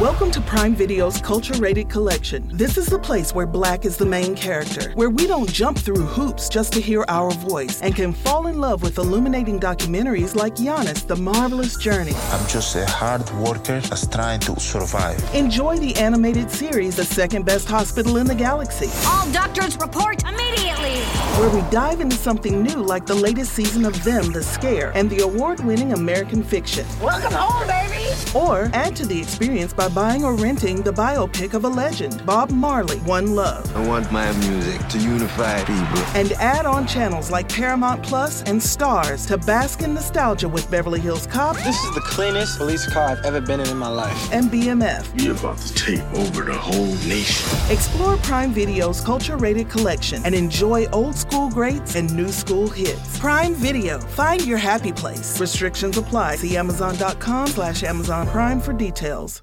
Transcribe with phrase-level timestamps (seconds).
[0.00, 2.48] Welcome to Prime Video's Culture Rated Collection.
[2.54, 6.06] This is the place where black is the main character, where we don't jump through
[6.06, 10.54] hoops just to hear our voice, and can fall in love with illuminating documentaries like
[10.54, 12.14] Giannis, The Marvelous Journey.
[12.30, 15.22] I'm just a hard worker that's trying to survive.
[15.34, 21.02] Enjoy the animated series, The Second Best Hospital in the Galaxy, All doctors report immediately!
[21.38, 25.10] where we dive into something new like the latest season of Them, The Scare, and
[25.10, 26.86] the award winning American fiction.
[27.02, 28.08] Welcome home, baby!
[28.34, 32.50] Or add to the experience by buying or renting the biopic of a legend, Bob
[32.50, 33.74] Marley, One Love.
[33.76, 35.98] I want my music to unify people.
[36.14, 41.00] And add on channels like Paramount Plus and Stars to bask in nostalgia with Beverly
[41.00, 44.32] Hills Cop This is the cleanest police car I've ever been in in my life.
[44.32, 45.12] and BMF.
[45.20, 47.48] We about to take over the whole nation.
[47.70, 53.18] Explore Prime Video's culture rated collection and enjoy old school greats and new school hits.
[53.18, 53.98] Prime Video.
[53.98, 55.40] Find your happy place.
[55.40, 56.36] Restrictions apply.
[56.36, 59.42] See Amazon.com slash Amazon Prime for details.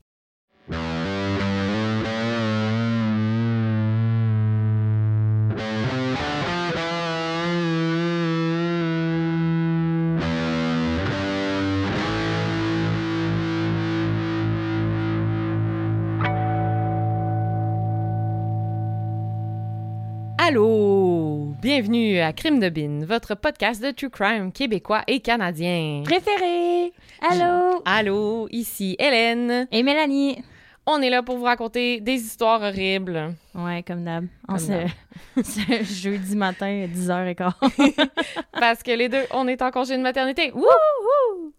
[21.81, 26.03] Bienvenue à Crime de Bin, votre podcast de true crime québécois et canadien.
[26.05, 26.93] Préféré!
[27.27, 27.81] Allô?
[27.85, 29.67] Allô, ici Hélène.
[29.71, 30.43] Et Mélanie?
[30.85, 33.33] On est là pour vous raconter des histoires horribles.
[33.55, 34.27] Ouais, comme d'hab.
[34.47, 34.73] On se...
[35.43, 38.09] ce jeudi matin, 10h15.
[38.51, 40.51] Parce que les deux, on est en congé de maternité.
[40.51, 41.51] Wouhou!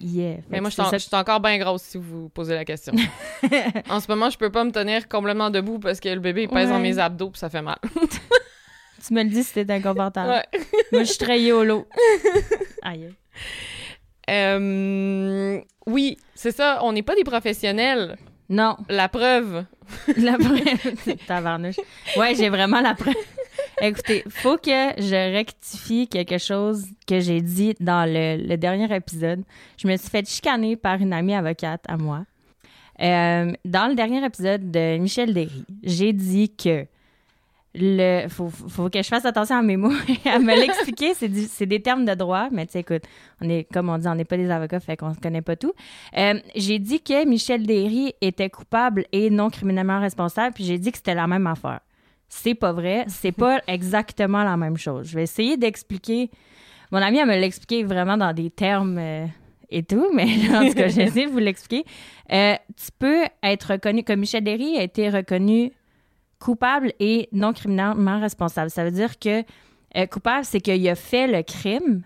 [0.00, 0.38] yeah.
[0.48, 2.92] Mais moi, je suis je encore bien grosse si vous posez la question.
[3.88, 6.68] en ce moment, je peux pas me tenir complètement debout parce que le bébé pèse
[6.68, 6.82] dans Ouais.
[6.82, 7.78] mes abdos puis ça fait mal.
[9.06, 10.30] Tu me le dis si t'es inconfortable.
[10.30, 10.60] Ouais.
[10.92, 11.86] Moi, je suis très YOLO.
[12.82, 13.10] Aïe.
[14.28, 18.16] Euh, oui, c'est ça, on n'est pas des professionnels.
[18.48, 18.76] Non.
[18.88, 19.64] La preuve.
[20.16, 21.16] La preuve.
[21.26, 21.76] Tabarnouche.
[22.16, 23.14] Ouais, j'ai vraiment la preuve.
[23.80, 29.42] Écoutez, faut que je rectifie quelque chose que j'ai dit dans le, le dernier épisode.
[29.76, 32.24] Je me suis fait chicaner par une amie avocate à moi.
[33.00, 36.86] Euh, dans le dernier épisode de Michel Derry, j'ai dit que
[37.74, 39.92] le faut, faut que je fasse attention à mes mots
[40.24, 41.14] à me l'expliquer.
[41.14, 43.02] C'est des termes de droit, mais tu sais, écoute,
[43.40, 45.56] on est, comme on dit, on n'est pas des avocats, fait qu'on ne connaît pas
[45.56, 45.72] tout.
[46.16, 50.90] Euh, j'ai dit que Michel Derry était coupable et non criminellement responsable, puis j'ai dit
[50.90, 51.80] que c'était la même affaire.
[52.28, 55.08] C'est pas vrai, c'est pas exactement la même chose.
[55.08, 56.30] Je vais essayer d'expliquer.
[56.90, 59.26] Mon amie, elle me l'expliqué vraiment dans des termes euh,
[59.70, 61.84] et tout, mais en tout cas, j'ai essayé de vous l'expliquer.
[62.32, 65.72] Euh, tu peux être reconnu, comme Michel Derry a été reconnu
[66.40, 68.70] coupable et non criminellement responsable.
[68.70, 69.44] Ça veut dire que
[69.96, 72.02] euh, coupable, c'est qu'il a fait le crime,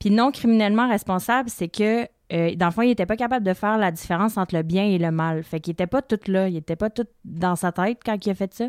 [0.00, 3.52] puis non criminellement responsable, c'est que euh, dans le fond, il n'était pas capable de
[3.52, 5.44] faire la différence entre le bien et le mal.
[5.44, 8.30] Fait qu'il n'était pas tout là, il n'était pas tout dans sa tête quand il
[8.30, 8.68] a fait ça.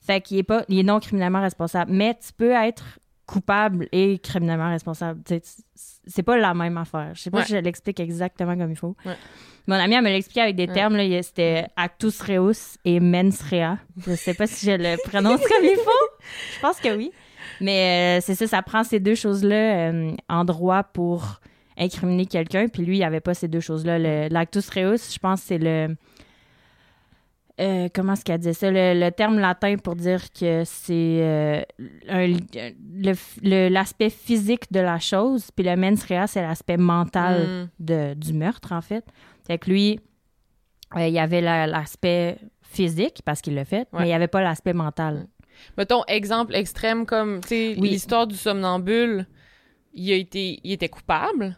[0.00, 1.92] Fait qu'il est il est non criminellement responsable.
[1.92, 2.98] Mais tu peux être
[3.30, 5.20] coupable et criminellement responsable.
[6.06, 7.10] C'est pas la même affaire.
[7.14, 7.44] Je sais pas Ouais.
[7.44, 8.96] si je l'explique exactement comme il faut.
[9.06, 9.14] Ouais.
[9.68, 10.72] Mon ami, elle me l'expliqué avec des Ouais.
[10.74, 10.98] termes.
[11.22, 13.78] C'était actus reus et mens rea.
[14.06, 16.24] Je sais pas si je le prononce comme il faut.
[16.56, 17.12] Je pense que oui.
[17.60, 21.40] Mais euh, c'est ça, ça prend ces deux choses-là euh, en droit pour
[21.78, 22.66] incriminer quelqu'un.
[22.68, 24.28] Puis lui, il avait pas ces deux choses-là.
[24.28, 25.94] L'actus reus, je pense, c'est le.
[27.60, 28.70] Euh, comment est-ce qu'elle dit ça?
[28.70, 31.62] Le, le terme latin pour dire que c'est euh,
[33.42, 37.68] l'aspect physique de la chose, puis le mens rea, c'est l'aspect mental Mm.
[37.78, 39.04] de, du meurtre, en fait.
[39.46, 40.00] Fait que lui,
[40.96, 44.00] euh, il y avait la- l'aspect physique, parce qu'il l'a fait, Ouais.
[44.00, 45.26] mais il n'y avait pas l'aspect mental.
[45.76, 47.90] Mettons, exemple extrême comme, tu sais, Oui.
[47.90, 49.26] l'histoire du somnambule,
[49.92, 51.56] il, a été, il était coupable,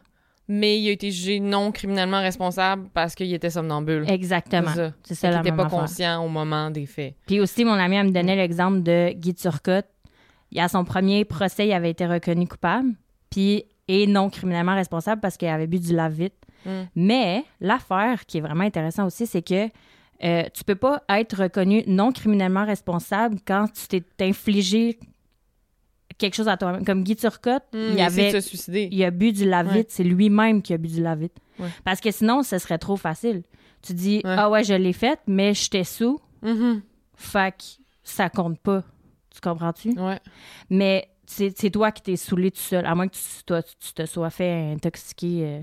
[0.48, 4.04] mais il a été jugé non criminellement responsable parce qu'il était somnambule.
[4.08, 4.68] Exactement.
[4.68, 4.92] C'est ça.
[5.04, 5.78] C'est ça Fait la qu'il était même pas affaire.
[5.80, 7.14] conscient au moment des faits.
[7.26, 9.86] Puis aussi, mon ami, elle me donnait l'exemple de Guy Turcotte.
[10.50, 12.90] Il, à son premier procès, il avait été reconnu coupable,
[13.30, 16.34] puis et non criminellement responsable parce qu'il avait bu du lave-vite.
[16.64, 16.70] Mm.
[16.94, 19.68] Mais l'affaire qui est vraiment intéressante aussi, c'est que
[20.24, 24.98] euh, tu peux pas être reconnu non criminellement responsable quand tu t'es infligé
[26.18, 26.84] quelque chose à toi-même.
[26.84, 28.30] Comme Guy Turcotte, Hmm, il avait
[28.90, 29.74] il a bu du lave-vite.
[29.76, 29.86] Ouais.
[29.88, 31.36] C'est lui-même qui a bu du lave-vite.
[31.58, 31.68] Ouais.
[31.84, 33.42] Parce que sinon, ce serait trop facile.
[33.82, 34.34] Tu dis, Ouais.
[34.38, 36.82] ah ouais, je l'ai faite, mais j'étais sous, Mhm.
[37.16, 37.64] fait que
[38.04, 38.82] ça compte pas.
[39.34, 39.90] Tu comprends-tu?
[39.98, 40.20] Ouais.
[40.70, 44.04] Mais c'est toi qui t'es saoulé tout seul, à moins que tu, toi, tu te
[44.06, 45.60] sois fait intoxiquer euh,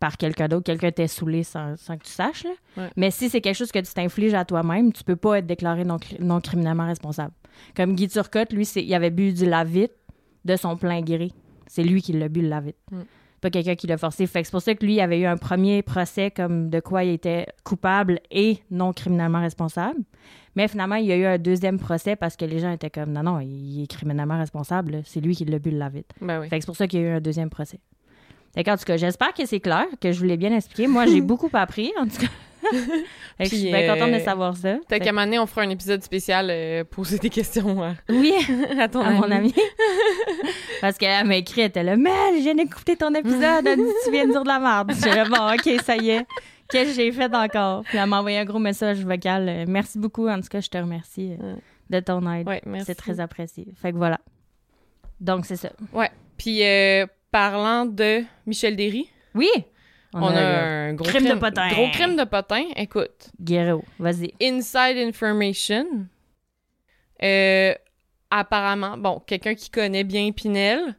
[0.00, 2.44] par quelqu'un d'autre, quelqu'un t'ait saoulé sans, sans que tu saches.
[2.76, 2.88] là.
[2.96, 5.84] Mais si c'est quelque chose que tu t'infliges à toi-même, tu peux pas être déclaré
[5.84, 7.32] non criminellement responsable.
[7.76, 9.92] Comme Guy Turcotte, lui, c'est- il avait bu du lavite
[10.44, 11.30] de son plein gré.
[11.66, 12.76] C'est lui qui l'a bu, le lavite.
[12.90, 13.00] Mm.
[13.40, 14.26] Pas quelqu'un qui l'a forcé.
[14.26, 16.80] Fait que c'est pour ça que lui, il avait eu un premier procès comme de
[16.80, 20.00] quoi il était coupable et non criminellement responsable.
[20.56, 23.12] Mais finalement, il y a eu un deuxième procès parce que les gens étaient comme
[23.12, 25.02] non, non, il est criminellement responsable.
[25.04, 26.10] C'est lui qui l'a bu le lavite.
[26.22, 26.48] Ben oui.
[26.48, 27.80] Fait que c'est pour ça qu'il y a eu un deuxième procès.
[28.54, 30.86] Fait qu'en tout cas, j'espère que c'est clair, que je vous l'ai bien expliqué.
[30.86, 32.26] Moi, j'ai beaucoup appris, en tout cas.
[33.40, 34.76] Je suis bien contente de euh, savoir ça.
[34.88, 37.92] Fait qu'à un moment donné, on fera un épisode spécial euh, poser des questions à,
[38.08, 38.32] que- Oui,
[38.80, 39.52] à ton à mon ami.
[40.80, 43.92] Parce qu'elle m'a écrit, elle était là, Mel, je viens d'écouter ton épisode, elle dit,
[44.04, 44.92] tu viens de dire de la merde.
[44.92, 46.26] J'ai dit, bon, OK, ça y est.
[46.70, 47.82] Qu'est-ce que j'ai fait encore?
[47.84, 49.46] Puis elle m'a envoyé un gros message vocal.
[49.48, 50.28] Euh, Merci beaucoup.
[50.28, 51.56] En tout cas, je te remercie euh,
[51.90, 52.48] de ton aide.
[52.48, 52.62] Ouais.
[52.86, 53.66] C'est très apprécié.
[53.80, 54.18] Fait que voilà.
[55.20, 55.70] Donc, c'est ça.
[55.92, 56.10] Ouais.
[56.38, 59.50] Puis, euh, parlant de Michel Derry, Oui!
[60.12, 61.66] on, a, un gros crime de potin.
[61.68, 62.62] Gros crime de potin.
[62.76, 64.32] Écoute, Guerrero, vas-y.
[64.40, 65.84] inside information.
[67.24, 67.74] Euh,
[68.30, 70.96] apparemment, bon, quelqu'un qui connaît bien Pinel,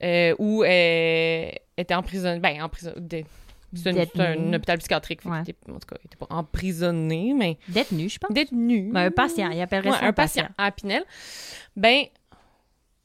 [0.00, 3.26] euh, ou euh, était emprisonné, ben, emprisonné,
[3.74, 5.40] c'est un, c'est un hôpital psychiatrique, Ouais.
[5.40, 8.30] était- en tout cas, il était pas emprisonné, mais Détenu, je pense.
[8.32, 8.92] détenu.
[8.92, 11.02] Ben, un patient, il appellerait Ouais, ça un patient à Pinel.
[11.74, 12.04] Ben,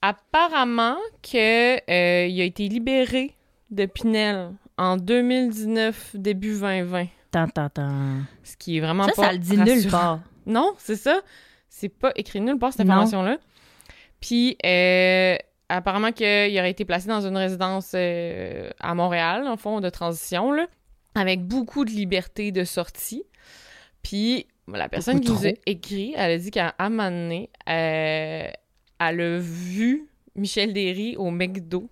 [0.01, 3.35] apparemment que euh, il a été libéré
[3.71, 7.07] de Pinel en 2019, début 2020.
[7.31, 8.21] Tant, tant, tant.
[8.43, 10.21] Ce qui est vraiment Ça, pas ça le dit nulle part.
[10.45, 11.21] Non, c'est ça.
[11.69, 13.37] C'est pas écrit nulle part, cette information-là.
[14.19, 15.37] Puis, euh,
[15.69, 20.51] apparemment qu'il aurait été placé dans une résidence euh, à Montréal, en fond, de transition,
[20.51, 20.65] là,
[21.15, 23.23] avec beaucoup de liberté de sortie.
[24.01, 27.49] Puis, la personne Beaucoup qui nous a écrit, elle a dit qu'à un moment donné,
[27.69, 28.49] euh,
[28.99, 31.89] elle a vu Michel Derry au McDo.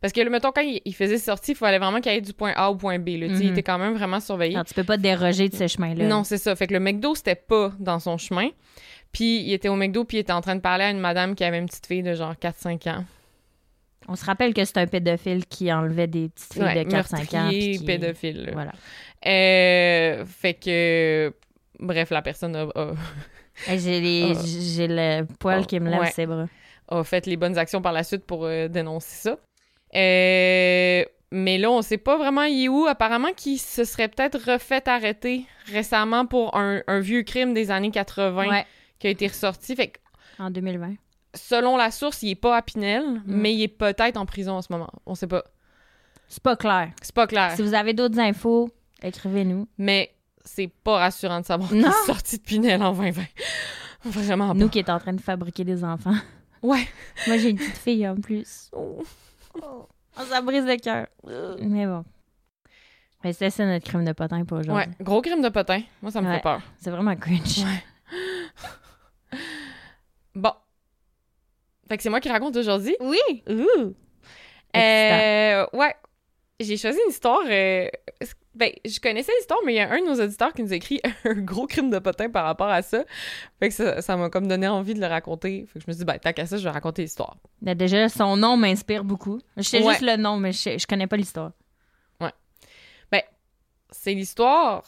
[0.00, 2.70] Parce que, mettons, quand il, faisait sortie, il fallait vraiment qu'il aille du point A
[2.70, 3.08] au point B.
[3.10, 3.28] Là.
[3.28, 3.52] Sais, Il Mhm.
[3.52, 4.54] était quand même vraiment surveillé.
[4.54, 6.06] Alors, tu peux pas déroger de ce chemin-là.
[6.06, 6.54] Non, c'est ça.
[6.54, 8.50] Fait que le McDo, c'était pas dans son chemin.
[9.10, 11.34] Puis il était au McDo, puis il était en train de parler à une madame
[11.34, 13.04] qui avait une petite fille de genre 4-5 ans.
[14.08, 17.34] On se rappelle que c'est un pédophile qui enlevait des petites filles Ouais, de 4-5
[17.34, 17.42] ans.
[17.44, 18.44] meurtrier, puis qui- pédophile.
[18.44, 18.52] là.
[18.52, 18.72] Voilà.
[19.26, 21.32] Euh, fait que...
[21.80, 22.68] Bref, la personne a,
[23.66, 24.40] J'ai les- Ah.
[24.44, 26.10] j'ai le poil Ah, qui me lève ouais.
[26.10, 26.46] ses bras.
[26.88, 29.38] a fait les bonnes actions par la suite pour euh, dénoncer ça.
[29.94, 32.86] Euh, mais là, on sait pas vraiment il est où.
[32.86, 37.90] Apparemment qu'il se serait peut-être refait arrêter récemment pour un, un vieux crime des années
[37.90, 38.66] 80 Ouais,
[38.98, 39.74] qui a été ressorti.
[39.74, 39.98] Fait que
[40.38, 40.94] en 2020.
[41.34, 43.22] selon la source, il est pas à Pinel, Mm.
[43.26, 44.90] mais il est peut-être en prison en ce moment.
[45.06, 45.44] On sait pas.
[46.28, 46.90] C'est pas clair.
[47.02, 47.52] C'est pas clair.
[47.56, 48.70] Si vous avez d'autres infos,
[49.02, 49.66] écrivez-nous.
[49.78, 50.10] Mais
[50.46, 53.22] c'est pas rassurant de savoir qu'il est sorti de Pinel en 2020.
[54.04, 54.54] Vraiment pas.
[54.54, 56.14] Nous qui est en train de fabriquer des enfants.
[56.62, 56.86] Ouais.
[57.26, 58.70] Moi, j'ai une petite fille en plus.
[58.72, 59.02] Oh.
[59.62, 59.88] Oh,
[60.28, 61.06] ça brise le cœur.
[61.60, 62.04] Mais bon.
[63.24, 64.86] Mais c'est ça notre crime de potin pour aujourd'hui.
[64.86, 65.80] Ouais, gros crime de potin.
[66.00, 66.36] Moi, ça me Ouais.
[66.36, 66.62] fait peur.
[66.80, 67.64] C'est vraiment cringe.
[70.34, 70.52] Bon.
[71.88, 72.96] Fait que c'est moi qui raconte aujourd'hui.
[73.00, 73.42] Oui!
[73.48, 73.94] Ouh.
[74.76, 75.94] Euh, ouais.
[76.60, 77.40] J'ai choisi une histoire.
[77.46, 77.88] euh,
[78.56, 81.00] ben, je connaissais l'histoire, mais il y a un de nos auditeurs qui nous écrit
[81.24, 83.04] un gros crime de potin par rapport à ça.
[83.60, 85.66] Fait que ça m'a comme donné envie de le raconter.
[85.66, 87.36] Fait que je me suis dit, ben, tant qu'à ça, je vais raconter l'histoire.
[87.62, 89.40] Déjà, son nom m'inspire beaucoup.
[89.56, 89.92] Je sais Ouais.
[89.92, 91.52] juste le nom, mais je, sais- je connais pas l'histoire.
[93.92, 94.82] C'est l'histoire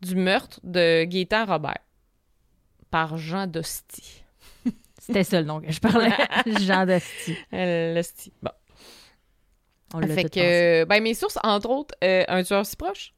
[0.00, 1.78] du meurtre de Gaétan Robert
[2.88, 4.22] par Jean Dosti.
[4.98, 6.12] C'était ça le nom que je parlais.
[6.60, 7.36] Jean Dusty.
[7.52, 8.32] Euh, L'hostie.
[8.42, 8.52] Bon.
[9.94, 13.12] On Fait que, ben, mes sources, entre autres, euh, Un tueur si proche.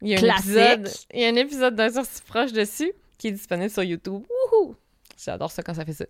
[0.00, 2.92] Il y a un épisode, il y a un épisode d'un tueur si proche dessus
[3.18, 4.22] qui est disponible sur YouTube.
[4.52, 4.76] Wouhou!
[5.22, 6.04] J'adore ça quand ça fait ça.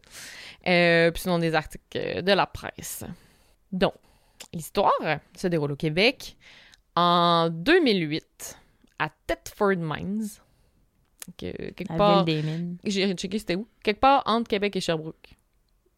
[0.67, 3.05] Euh, puis sinon, des articles de la presse.
[3.73, 3.95] Donc,
[4.53, 4.93] l'histoire
[5.35, 6.37] se déroule au Québec
[6.95, 8.59] en 2008
[8.99, 10.29] à Thetford Mines.
[11.39, 12.25] Que, quelque La part.
[12.25, 12.77] ville des mines.
[12.85, 13.67] J'ai checké c'était où?
[13.83, 15.35] Quelque part entre Québec et Sherbrooke.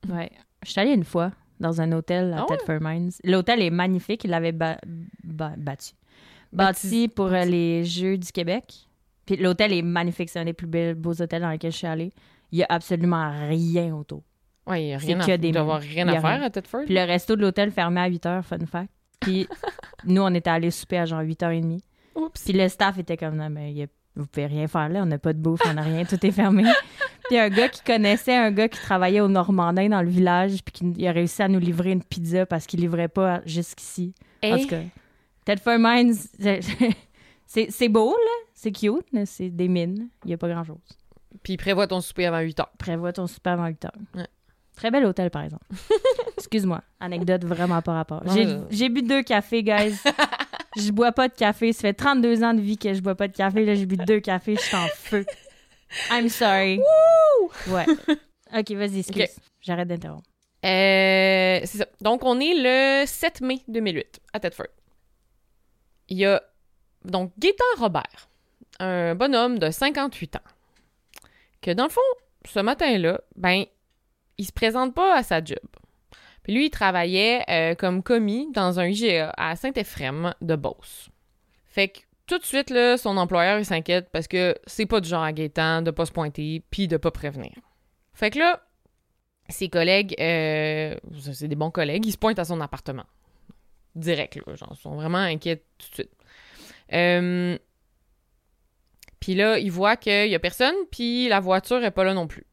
[0.08, 0.30] Ouais.
[0.64, 2.56] Je suis allée une fois dans un hôtel à Ah ouais?
[2.56, 3.10] Thetford Mines.
[3.24, 4.24] L'hôtel est magnifique.
[4.24, 4.78] Il l'avait ba-
[5.22, 5.92] ba- battu.
[6.52, 8.88] Bâti pour euh, les Jeux du Québec.
[9.26, 10.28] Puis l'hôtel est magnifique.
[10.30, 12.12] C'est un des plus beaux hôtels dans lesquels je suis allée.
[12.50, 14.22] Il y a absolument rien autour.
[14.66, 16.42] Ouais, il n'y a rien à, il des doit avoir rien à faire rien.
[16.42, 16.84] à Thetford.
[16.84, 18.90] Puis le resto de l'hôtel fermait à 8 h, fun fact.
[19.20, 19.46] Puis
[20.04, 21.78] nous, on était allés souper à genre 8h30.
[22.16, 22.42] Oups.
[22.44, 23.86] Puis le staff était comme, non, mais y a-
[24.16, 26.30] vous pouvez rien faire là, on n'a pas de bouffe, on n'a rien, tout est
[26.32, 26.64] fermé.
[27.30, 30.72] Puis un gars qui connaissait un gars qui travaillait au Normandin dans le village, puis
[30.72, 34.14] qui il a réussi à nous livrer une pizza parce qu'il livrait pas jusqu'ici.
[34.42, 34.80] En tout cas,
[35.44, 36.14] Tedford Mines,
[37.46, 38.46] c'est- beau, là.
[38.52, 40.08] C'est cute, mais c'est des mines.
[40.24, 40.76] Il y a pas grand-chose.
[41.44, 42.70] Puis prévois ton souper avant 8 heures.
[42.78, 43.92] Prévois ton super avant 8 heures.
[44.16, 44.26] Ouais.
[44.74, 45.64] Très bel hôtel, par exemple.
[46.36, 46.82] Excuse-moi.
[46.98, 48.24] Anecdote vraiment pas rapport.
[48.70, 49.94] J'ai bu deux cafés, guys.
[50.76, 51.72] je bois pas de café.
[51.72, 53.64] Ça fait 32 ans de vie que je bois pas de café.
[53.64, 54.56] Là, j'ai bu deux cafés.
[54.56, 55.24] Je suis en feu.
[56.10, 56.80] I'm sorry.
[57.68, 57.86] Ouais.
[58.56, 59.22] OK, vas-y, excuse.
[59.22, 59.30] Ok.
[59.60, 60.28] J'arrête d'interrompre.
[60.64, 61.86] Euh, c'est ça.
[62.00, 64.66] Donc, on est le 7 mai 2008 à Thetford.
[66.08, 66.42] Il y a
[67.04, 68.28] donc Gaétan Robert,
[68.78, 70.40] un bonhomme de 58 ans,
[71.62, 72.00] que dans le fond,
[72.46, 73.64] ce matin-là, ben,
[74.38, 75.58] il se présente pas à sa job.
[76.42, 81.10] Puis lui, il travaillait euh, comme commis dans un IGA à Saint-Éphrem de Beauce.
[81.66, 82.00] Fait que
[82.30, 85.90] tout de suite, son employeur, s'inquiète parce que c'est pas du genre à Gaétan de
[85.90, 87.52] pas se pointer puis de pas prévenir.
[88.14, 88.62] Fait que là,
[89.48, 90.94] ses collègues, euh,
[91.32, 93.06] c'est des bons collègues, ils se pointent à son appartement.
[93.96, 96.12] Direct, là, genre, ils sont vraiment inquiets tout de suite.
[96.92, 97.58] Euh,
[99.18, 102.28] puis là, ils voient qu'il y a personne, puis la voiture est pas là non
[102.28, 102.46] plus.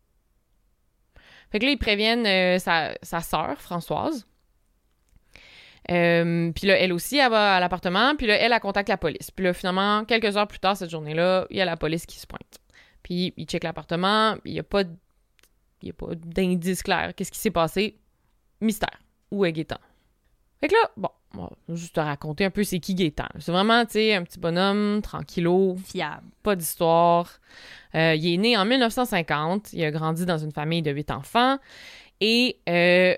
[1.52, 4.28] Fait que là, ils préviennent euh, sa, sa sœur, Françoise.
[5.89, 8.98] Euh, puis là, elle aussi, elle va à l'appartement, puis là, elle, elle contacte la
[8.98, 9.32] police.
[9.32, 12.20] Puis là, finalement, quelques heures plus tard, cette journée-là, il y a la police qui
[12.20, 12.60] se pointe.
[13.03, 14.91] Puis ils checkent l'appartement, il n'y a pas de
[15.82, 17.13] il n'y a pas d'indice clair.
[17.15, 17.98] Qu'est-ce qui s'est passé?
[18.62, 19.00] Mystère.
[19.32, 19.77] Où est Gaétan?
[20.60, 23.27] Fait que là, bon, on va juste te raconter un peu c'est qui Gaétan.
[23.39, 26.25] C'est vraiment, tu sais, un petit bonhomme, tranquillo, Fiable.
[26.41, 27.39] pas d'histoire.
[27.94, 29.74] Euh, il est né en 1950.
[29.74, 31.60] Il a grandi dans une famille de huit enfants.
[32.22, 33.15] Et, euh,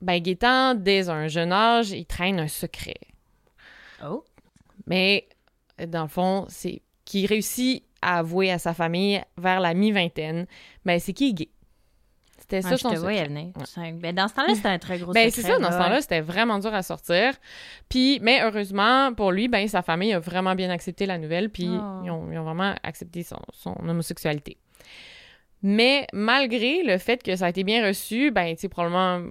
[0.00, 2.94] ben, Gaétan, dès un jeune âge, il traîne un secret.
[4.04, 4.24] Oh.
[4.86, 5.28] Mais,
[5.86, 10.46] dans le fond, c'est qu'il réussit à avouer à sa famille vers la mi-vingtaine,
[10.84, 11.48] ben, c'est qu'il est gay.
[12.38, 13.12] C'était ça Ah, je son te secret.
[13.12, 13.52] voyais venir.
[13.66, 15.42] C'est- Ben, dans ce temps-là, c'était un très gros Ben, secret.
[15.42, 15.84] c'est ça, dans ce là.
[15.84, 17.34] temps-là, c'était vraiment dur à sortir.
[17.90, 21.66] Puis, mais heureusement, pour lui, ben, sa famille a vraiment bien accepté la nouvelle, puis
[21.68, 22.00] Oh.
[22.04, 24.56] ils, ont, ils ont vraiment accepté son, son homosexualité.
[25.62, 29.22] Mais malgré le fait que ça a été bien reçu, ben, tu sais, probablement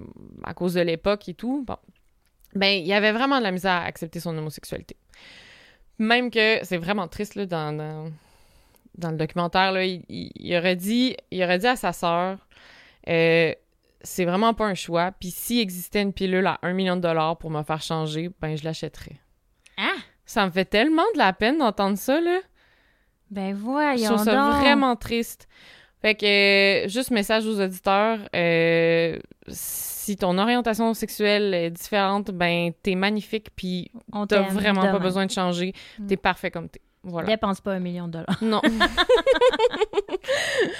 [0.44, 1.76] à cause de l'époque et tout, bon,
[2.54, 4.96] ben, il y avait vraiment de la misère à accepter son homosexualité.
[5.98, 8.10] Même que c'est vraiment triste, là, dans, dans,
[8.96, 12.38] dans le documentaire, là, il, il- il aurait dit, il aurait dit à sa sœur,
[13.08, 13.52] euh,
[14.02, 15.10] c'est vraiment pas un choix.
[15.18, 18.56] Puis s'il existait une pilule à un million de dollars pour me faire changer, ben
[18.56, 19.16] je l'achèterais.
[19.76, 19.96] Hein?
[20.24, 22.38] Ça me fait tellement de la peine d'entendre ça, là.
[23.30, 24.60] Ben, Je voyons trouve ça donc.
[24.60, 25.48] vraiment triste.
[26.00, 32.70] Fait que, euh, juste message aux auditeurs, euh, si ton orientation sexuelle est différente, ben
[32.82, 35.72] t'es magnifique, puis On t'as vraiment pas besoin de changer.
[35.98, 36.06] Mm.
[36.06, 36.80] T'es parfait comme t'es.
[37.02, 37.28] Voilà.
[37.28, 38.38] Dépense pas un million de dollars.
[38.42, 38.60] Non.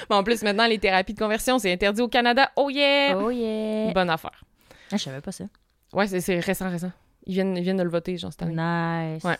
[0.09, 2.51] Bon, en plus, maintenant, les thérapies de conversion, c'est interdit au Canada.
[2.55, 3.15] Oh yeah!
[3.17, 3.91] Oh yeah!
[3.93, 4.43] Bonne affaire.
[4.91, 5.45] Ah, je savais pas ça.
[5.93, 6.91] Ouais, c'est- récent, récent.
[7.25, 8.55] Ils viennent, ils viennent de le voter, genre, cette année.
[8.55, 9.23] Nice.
[9.23, 9.37] Ouais.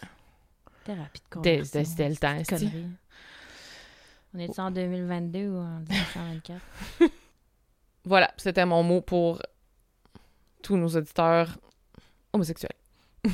[0.84, 1.84] Thérapie de conversion.
[1.84, 2.36] c'était le temps.
[4.34, 6.62] On est en 2022 ou en 1924?
[8.06, 9.42] Voilà, c'était mon mot pour
[10.64, 11.58] tous nos auditeurs
[12.34, 12.72] homosexuels.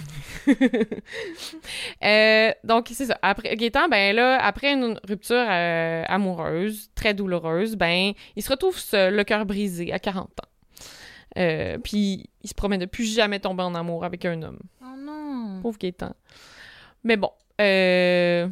[2.03, 3.17] Euh, donc, c'est ça.
[3.21, 8.77] Après, Gaétan, ben là, après une rupture euh, amoureuse, très douloureuse, ben, il se retrouve
[8.77, 10.87] seul, le cœur brisé, à 40 ans.
[11.37, 14.59] Euh, puis, il se promet de plus jamais tomber en amour avec un homme.
[14.83, 15.61] Oh non!
[15.61, 16.13] Pauvre Gaétan.
[17.03, 18.47] Mais bon, euh,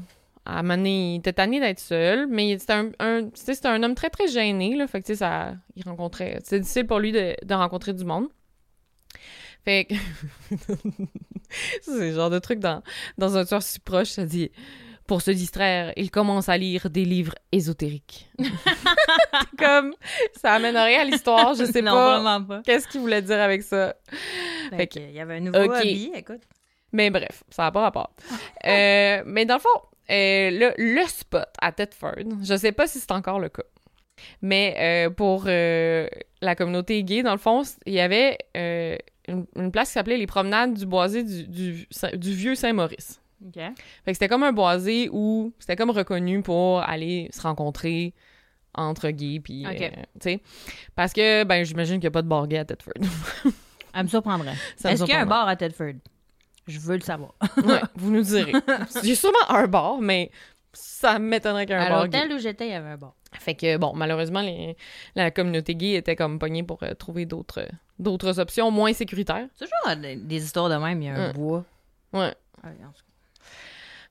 [0.46, 3.82] à un moment donné, il était tanné d'être seul, mais c'était un, un, c'était un
[3.82, 4.88] homme très, très gêné, là.
[4.88, 6.40] Fait que, tu sais, ça, il rencontrait...
[6.44, 8.28] C'était difficile pour lui de, de rencontrer du monde.
[9.64, 9.96] Fait que...
[11.82, 12.82] C'est le genre de truc dans,
[13.18, 14.52] dans un tueur si proche, ça dit...
[15.06, 18.32] Pour se distraire, il commence à lire des livres ésotériques.
[19.60, 19.94] Comme,
[20.42, 22.62] ça amène rien à l'histoire, je sais non, pas vraiment pas.
[22.64, 23.96] qu'est-ce qu'il voulait dire avec ça.
[24.70, 25.76] Fait Fait que, il y avait un nouveau ok.
[25.76, 26.44] hobby, écoute.
[26.94, 28.12] Mais bref, ça n'a pas rapport.
[28.66, 29.82] Euh, mais dans le fond,
[30.13, 33.63] euh, le, le spot à Thetford, je sais pas si c'est encore le cas,
[34.41, 36.08] mais euh, pour euh,
[36.41, 38.38] la communauté gay, dans le fond, il y avait
[39.27, 43.22] une, une place qui s'appelait les promenades du boisé du, du, du vieux Saint-Maurice.
[43.46, 43.55] OK.
[43.55, 43.74] Fait
[44.05, 48.13] que c'était comme un boisé où c'était comme reconnu pour aller se rencontrer
[48.75, 49.65] entre gays, puis,
[50.20, 50.41] sais,
[50.96, 52.93] parce que, ben, j'imagine qu'il n'y a pas de bar gay à Thetford.
[53.93, 54.53] Elle me surprendrait.
[54.84, 55.93] Est-ce qu'il y a un bar à Tedford?
[56.67, 57.34] Je veux le savoir.
[57.63, 58.53] Ouais, vous nous direz.
[59.03, 60.32] J'ai sûrement un bar, mais
[60.72, 62.20] ça m'étonnerait qu'il y ait un À bar gay.
[62.22, 63.13] l'hôtel où j'étais, il y avait un bar.
[63.39, 64.77] Fait que, bon, malheureusement, les-
[65.15, 67.65] la communauté gay était comme pognée pour euh, trouver d'autres
[68.00, 69.48] d'autres options moins sécuritaires.
[69.55, 71.63] C'est toujours euh, des, des histoires de même, il y a un bois.
[72.12, 72.34] Ouais.
[72.63, 73.43] Ah, en tout cas.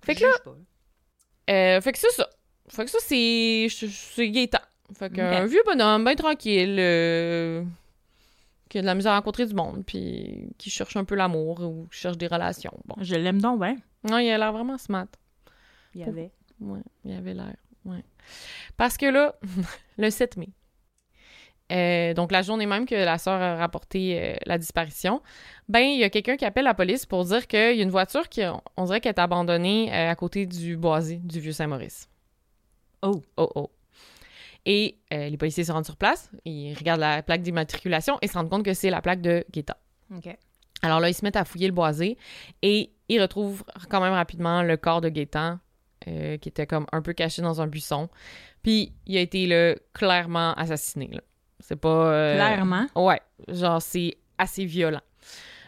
[0.05, 0.53] Fait que là-.
[1.51, 2.29] Euh, fait que c'est ça.
[2.69, 4.59] Fait que ça, c'est c'est Gaétan.
[4.99, 7.63] Fait qu'un vieux bonhomme, bien tranquille, euh,
[8.73, 11.61] qui a de la misère à rencontrer du monde, puis qui cherche un peu l'amour
[11.61, 12.73] ou qui cherche des relations.
[12.87, 12.95] Bon.
[13.03, 13.77] Je l'aime donc bien.
[14.09, 15.09] Non, il a l'air vraiment smart.
[15.95, 16.33] Il y avait.
[16.59, 17.55] Ouais, il avait l'air.
[17.85, 18.03] Ouais.
[18.79, 19.35] Parce que là,
[19.99, 20.49] le 7 mai,
[21.71, 25.21] euh, donc la journée même que la sœur a rapporté euh, la disparition,
[25.69, 27.91] ben il y a quelqu'un qui appelle la police pour dire qu'il y a une
[27.91, 28.41] voiture qui,
[28.79, 32.09] on dirait qu'elle est abandonnée euh, à côté du boisé du vieux Saint-Maurice.
[33.03, 33.21] Oh.
[33.37, 33.71] Oh oh.
[34.65, 38.35] Et euh, les policiers se rendent sur place, ils regardent la plaque d'immatriculation et se
[38.35, 39.77] rendent compte que c'est la plaque de Guetta.
[40.15, 40.37] OK.
[40.83, 42.17] Alors là, ils se mettent à fouiller le boisé
[42.63, 45.59] et ils retrouvent quand même rapidement le corps de Gaétan
[46.09, 48.09] euh, qui était comme un peu caché dans un buisson.
[48.63, 51.11] Puis il a été là, clairement assassiné.
[51.61, 51.89] C'est pas.
[52.13, 52.87] euh, Clairement?
[52.97, 55.01] Ouais, genre c'est assez violent.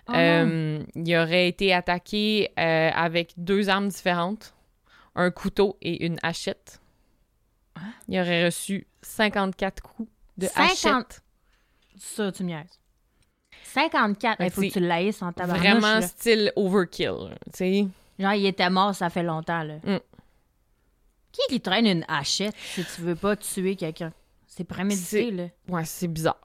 [0.09, 0.13] Oh.
[0.15, 4.55] Euh, il aurait été attaqué avec deux armes différentes,
[5.15, 6.81] un couteau et une hachette.
[7.77, 7.93] Hein?
[8.09, 10.71] Il aurait reçu 54 coups de 50?
[10.71, 11.23] hachette.
[11.99, 12.81] Ça, tu me niaises.
[13.65, 14.41] 54.
[14.41, 15.59] Il faut que tu l'ailles en tabarnouche.
[15.59, 16.03] Vraiment là.
[16.03, 17.37] style overkill.
[17.47, 17.89] Tu sais.
[18.19, 19.77] Genre, il était mort, ça fait longtemps, là.
[19.83, 19.99] Mm.
[21.33, 24.13] Qui qui traîne une hachette si tu veux pas tuer quelqu'un?
[24.47, 25.49] C'est prémédité, là.
[25.69, 26.39] Ouais, c'est bizarre.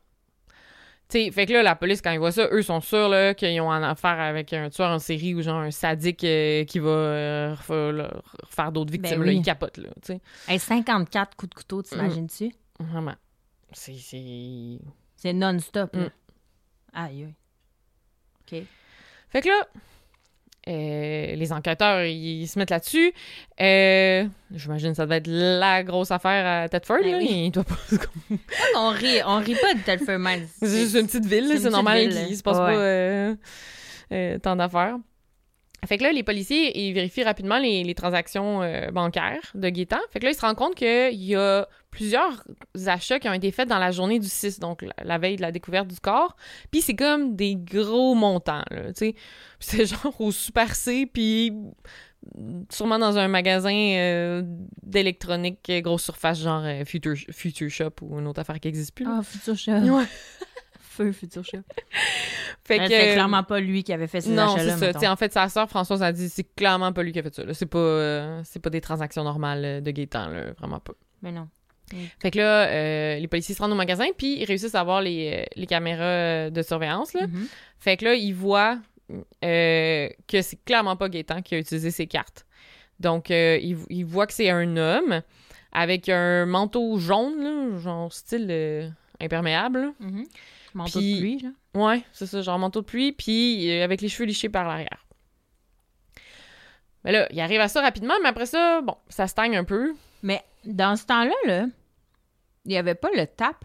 [1.10, 3.34] Tu sais, fait que là, la police, quand ils voient ça, eux sont sûrs là,
[3.34, 6.78] qu'ils ont en affaire avec un tueur en série ou genre un sadique euh, qui
[6.78, 8.12] va euh, refaire, là,
[8.44, 9.18] refaire d'autres victimes.
[9.18, 9.38] Ben là, oui.
[9.38, 10.22] ils capotent, là, tu sais.
[10.48, 12.51] Hey, 54 coups de couteau, t'imagines-tu?
[12.80, 13.16] Vraiment.
[13.72, 13.96] C'est...
[13.96, 14.80] c'est-
[15.16, 16.01] C'est non-stop, là.
[16.04, 16.10] Mm.
[16.94, 17.34] Aïe, aïe.
[18.42, 18.63] OK.
[19.30, 19.68] Fait que là,
[20.68, 23.13] euh, les enquêteurs, ils, se mettent là-dessus.
[23.62, 27.18] Euh, J'imagine que ça devait être la grosse affaire à Thetford, Ben là.
[27.18, 27.46] oui.
[27.46, 27.75] Il doit pas...
[28.75, 30.48] on rit, on rit pas de Mines.
[30.60, 32.75] C'est juste une petite ville, c'est normal qu'il se passe ouais.
[32.75, 34.98] pas euh, tant d'affaires.
[35.89, 39.98] Fait que là, les policiers, ils vérifient rapidement les, les transactions euh, bancaires de Gaétan.
[40.12, 42.43] Fait que là, ils se rendent compte qu'il y a plusieurs
[42.86, 45.41] achats qui ont été faits dans la journée du 6, donc la, la veille de
[45.41, 46.36] la découverte du corps.
[46.69, 49.15] Puis c'est comme des gros montants, là, tu sais.
[49.60, 51.53] C'est genre au Super C, puis
[52.69, 54.43] sûrement dans un magasin euh,
[54.84, 59.08] d'électronique grosse surface, genre euh, Future, Future Shop ou une autre affaire qui n'existe plus.
[59.08, 59.80] Ah, Futur Chat.
[59.80, 60.06] Ouais.
[61.04, 61.60] Feu, Futur Chat.
[62.64, 62.90] Fait Euh, que...
[62.90, 64.94] C'est clairement pas lui qui avait fait ces Non, c'est achats-là, ça.
[64.94, 67.24] Tu sais, en fait, sa sœur Françoise a dit c'est clairement pas lui qui a
[67.24, 67.44] fait ça.
[67.44, 67.54] là.
[67.54, 70.94] C'est pas, euh, c'est pas des transactions normales euh, de Gaétan, là, vraiment pas.
[71.22, 71.48] Mais non.
[72.22, 75.02] Fait que là, euh, les policiers se rendent au magasin, puis ils réussissent à voir
[75.02, 77.14] les, les caméras de surveillance.
[77.14, 77.26] Là.
[77.26, 77.48] Mhm.
[77.80, 78.78] Fait que là, ils voient
[79.44, 82.46] euh, que c'est clairement pas Gaétan qui a utilisé ses cartes.
[83.00, 85.22] Donc, ils, ils voient que c'est un homme
[85.72, 89.94] avec un manteau jaune, là, genre style imperméable.
[90.00, 90.26] Mhm.
[90.80, 91.50] Manteau de pluie, là.
[91.74, 95.06] Ouais, c'est ça, genre manteau de pluie, puis euh, avec les cheveux lichés par l'arrière.
[97.04, 99.94] Mais là, il arrive à ça rapidement, mais après ça, bon, ça stagne un peu.
[100.24, 101.65] Mais dans ce temps-là, là,
[102.65, 103.63] il n'y avait pas le tap.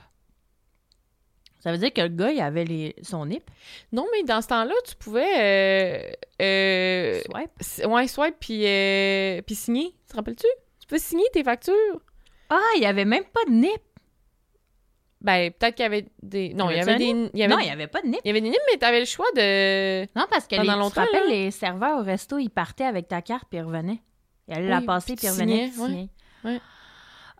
[1.60, 2.94] Ça veut dire que le gars, il avait les...
[3.02, 3.50] son nip.
[3.90, 5.38] Non, mais dans ce temps-là, tu pouvais.
[5.38, 7.86] Euh, euh, Swipe.
[7.86, 9.94] ouais, swipe, puis, euh, puis signer.
[10.06, 10.46] Tu te rappelles-tu?
[10.80, 12.02] Tu peux signer tes factures.
[12.50, 13.80] Ah, il n'y avait même pas de nip.
[15.24, 16.52] Ben, peut-être qu'il y avait des.
[16.54, 17.04] Non, il y avait un des.
[17.32, 18.20] Il y avait, Non, il n'y avait pas de nip.
[18.24, 20.02] il y avait des nips, mais t'avais le choix de.
[20.16, 23.08] Non, parce que les, Pendant tu te rappelles, les serveurs au resto, ils partaient avec
[23.08, 24.02] ta carte puis ils revenaient.
[24.48, 25.72] Ils allaient la Oui, passer puis puis ils tu revenaient.
[25.78, 26.08] ouais.
[26.44, 26.60] Ouais.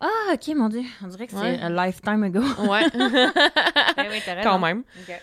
[0.01, 0.83] Ah, ok, mon Dieu.
[1.03, 1.61] On dirait que c'est Ouais.
[1.61, 2.41] a lifetime ago.
[2.69, 2.85] Ouais.
[3.99, 4.83] Eh oui, Quand même.
[5.07, 5.21] Ok.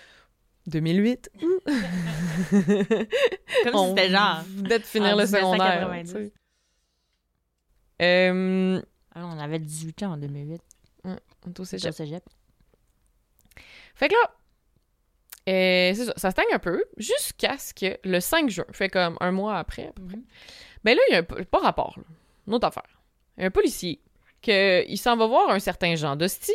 [0.68, 1.32] 2008.
[1.42, 2.70] Comme
[3.76, 4.44] si c'était genre.
[4.58, 5.90] de finir en le secondaire.
[5.90, 6.14] 1990.
[6.14, 6.34] tu sais.
[8.04, 8.82] Euh,
[9.16, 10.62] Ah, on avait 18 ans en 2008.
[11.04, 11.12] on
[11.50, 12.24] est au Au cégep.
[14.02, 14.32] Fait que là,
[15.50, 19.16] euh, c'est ça, ça stagne un peu jusqu'à ce que le 5 juin, fait comme
[19.22, 20.24] un mois après, à peu près, Mhm.
[20.84, 22.04] ben là, il y a un, pas rapport, là,
[22.48, 23.02] une autre affaire.
[23.38, 24.02] Il y a un policier
[24.42, 26.54] que il s'en va voir un certain Jean Dosti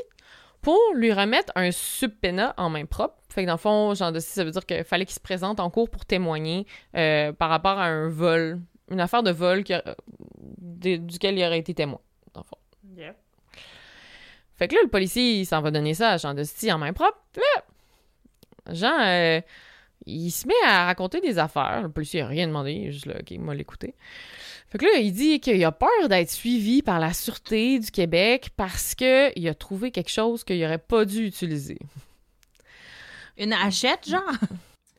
[0.60, 3.14] pour lui remettre un subpénat en main propre.
[3.28, 5.60] Fait que dans le fond, Jean Dosti, ça veut dire qu'il fallait qu'il se présente
[5.60, 9.72] en cours pour témoigner euh, par rapport à un vol, une affaire de vol qui
[9.74, 9.94] a-
[10.58, 12.00] de- duquel il aurait été témoin.
[14.56, 16.92] Fait que là, le policier, il s'en va donner ça à Jean Dosti en main
[16.92, 17.18] propre.
[17.36, 19.40] Là, Jean, euh,
[20.06, 21.82] il se met à raconter des affaires.
[21.82, 23.94] Le policier n'a rien demandé, il est juste là, OK, moi l'écouter.
[24.68, 28.50] Fait que là, il dit qu'il a peur d'être suivi par la Sûreté du Québec
[28.56, 31.78] parce qu'il a trouvé quelque chose qu'il n'aurait pas dû utiliser.
[33.38, 34.22] Une hachette, genre?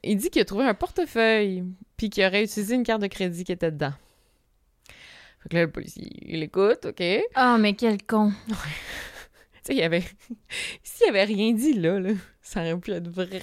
[0.03, 1.63] Il dit qu'il a trouvé un portefeuille
[1.97, 3.93] puis qu'il aurait utilisé une carte de crédit qui était dedans.
[5.43, 6.95] Fait que là, le policier, il écoute, OK?
[6.95, 8.31] Tu Oh, mais quel con.
[9.67, 10.03] Sais, il y avait...
[10.83, 13.39] S'il avait rien dit, là, là, ça aurait pu être vraiment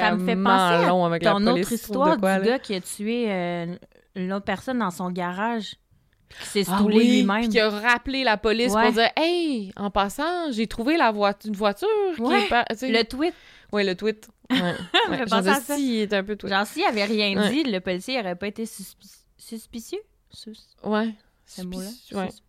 [0.00, 1.50] Ça me fait penser à long avec la Ton police.
[1.60, 2.50] autre tu histoire quoi, du là?
[2.52, 3.76] gars qui a tué euh,
[4.14, 5.76] une autre personne dans son garage.
[6.42, 7.48] Qui s'est Ah stoulé oui, lui-même.
[7.48, 8.82] qui a rappelé la police Ouais.
[8.84, 12.64] pour dire Hey, en passant, j'ai trouvé la voit- une voiture qui Ouais, est pas.
[12.68, 12.90] tu sais.
[12.92, 13.32] Le tweet.
[13.72, 14.28] Ouais, le tweet.
[14.50, 14.58] Ouais.
[15.08, 15.26] ouais.
[15.26, 15.40] ça.
[15.40, 16.52] Dosti, il un peu tweet.
[16.52, 20.00] Genre, s'il avait rien dit, le policier n'aurait pas été suspi- suspicieux?
[20.30, 20.52] Sus-
[20.84, 21.14] Ouais.
[21.46, 21.86] ce mot-là?
[22.12, 22.30] Ouais.
[22.30, 22.42] Sus-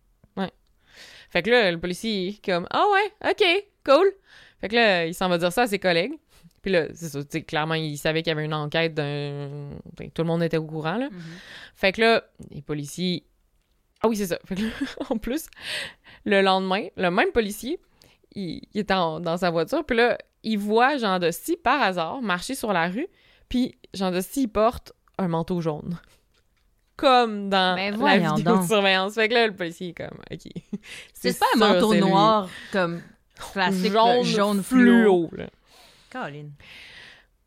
[1.30, 3.44] Fait que là, le policier est comme «Ah ouais, OK,
[3.86, 4.12] cool.»
[4.60, 6.12] Fait que là, il s'en va dire ça à ses collègues.
[6.62, 9.70] Puis là, c'est ça, tu sais, clairement, il savait qu'il y avait une enquête d'un...
[9.96, 11.08] ben, Tout le monde était au courant, là.
[11.74, 13.24] Fait que là, les policiers...
[14.02, 14.38] Ah oui, c'est ça.
[14.44, 14.68] Fait que là,
[15.10, 15.46] en plus,
[16.24, 17.78] le lendemain, le même policier,
[18.34, 22.20] il, il est en- dans sa voiture, puis là, il voit Jean Dosti, par hasard,
[22.22, 23.06] marcher sur la rue,
[23.48, 25.98] puis Jean Dosti, il porte un manteau jaune.
[27.00, 29.14] Comme dans Ben la vidéo de surveillance.
[29.14, 30.52] Fait que là, le policier est comme, OK.
[31.14, 32.00] C'est pas un manteau lui.
[32.00, 33.00] noir comme
[33.52, 35.28] classique jaune, jaune, jaune fluo.
[35.28, 35.30] fluo.
[35.32, 35.46] là.
[36.10, 36.50] Colin.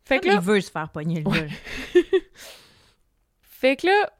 [0.05, 1.49] Fait que là, il veut se faire pogner le vol.
[3.41, 4.11] Fait que là,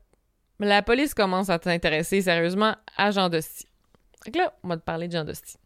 [0.60, 3.66] la police commence à s'intéresser sérieusement à Jean Dosti.
[4.24, 5.58] Fait que là, on va te parler de Jean Dosti.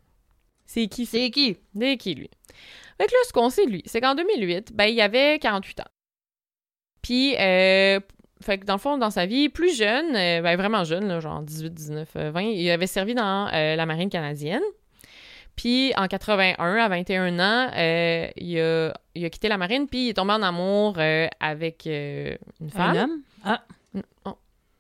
[0.65, 1.05] C'est qui?
[1.05, 1.57] C'est qui?
[1.77, 2.29] C'est qui, lui?
[2.97, 5.81] Fait que là, ce qu'on sait de lui, c'est qu'en 2008, ben, il avait 48
[5.81, 5.83] ans.
[7.01, 7.99] Puis, euh,
[8.47, 11.19] fait que dans le fond, dans sa vie, plus jeune, euh, ben, vraiment jeune, là,
[11.19, 14.61] genre 18, 19, euh, 20, il avait servi dans euh, la marine canadienne.
[15.57, 20.05] Puis, en 81, à 21 ans, euh, il, a, il a quitté la marine, puis
[20.05, 20.97] il est tombé en amour
[21.39, 22.95] avec une femme.
[22.95, 23.21] Un homme?
[23.43, 23.63] Ah.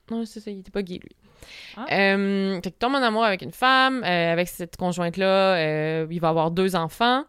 [0.09, 1.15] Non, c'est ça, il était pas gay, lui.
[1.75, 1.85] Ah.
[1.87, 6.75] Fait qu'il tombe en amour avec une femme, avec cette conjointe-là, il va avoir deux
[6.77, 7.25] enfants.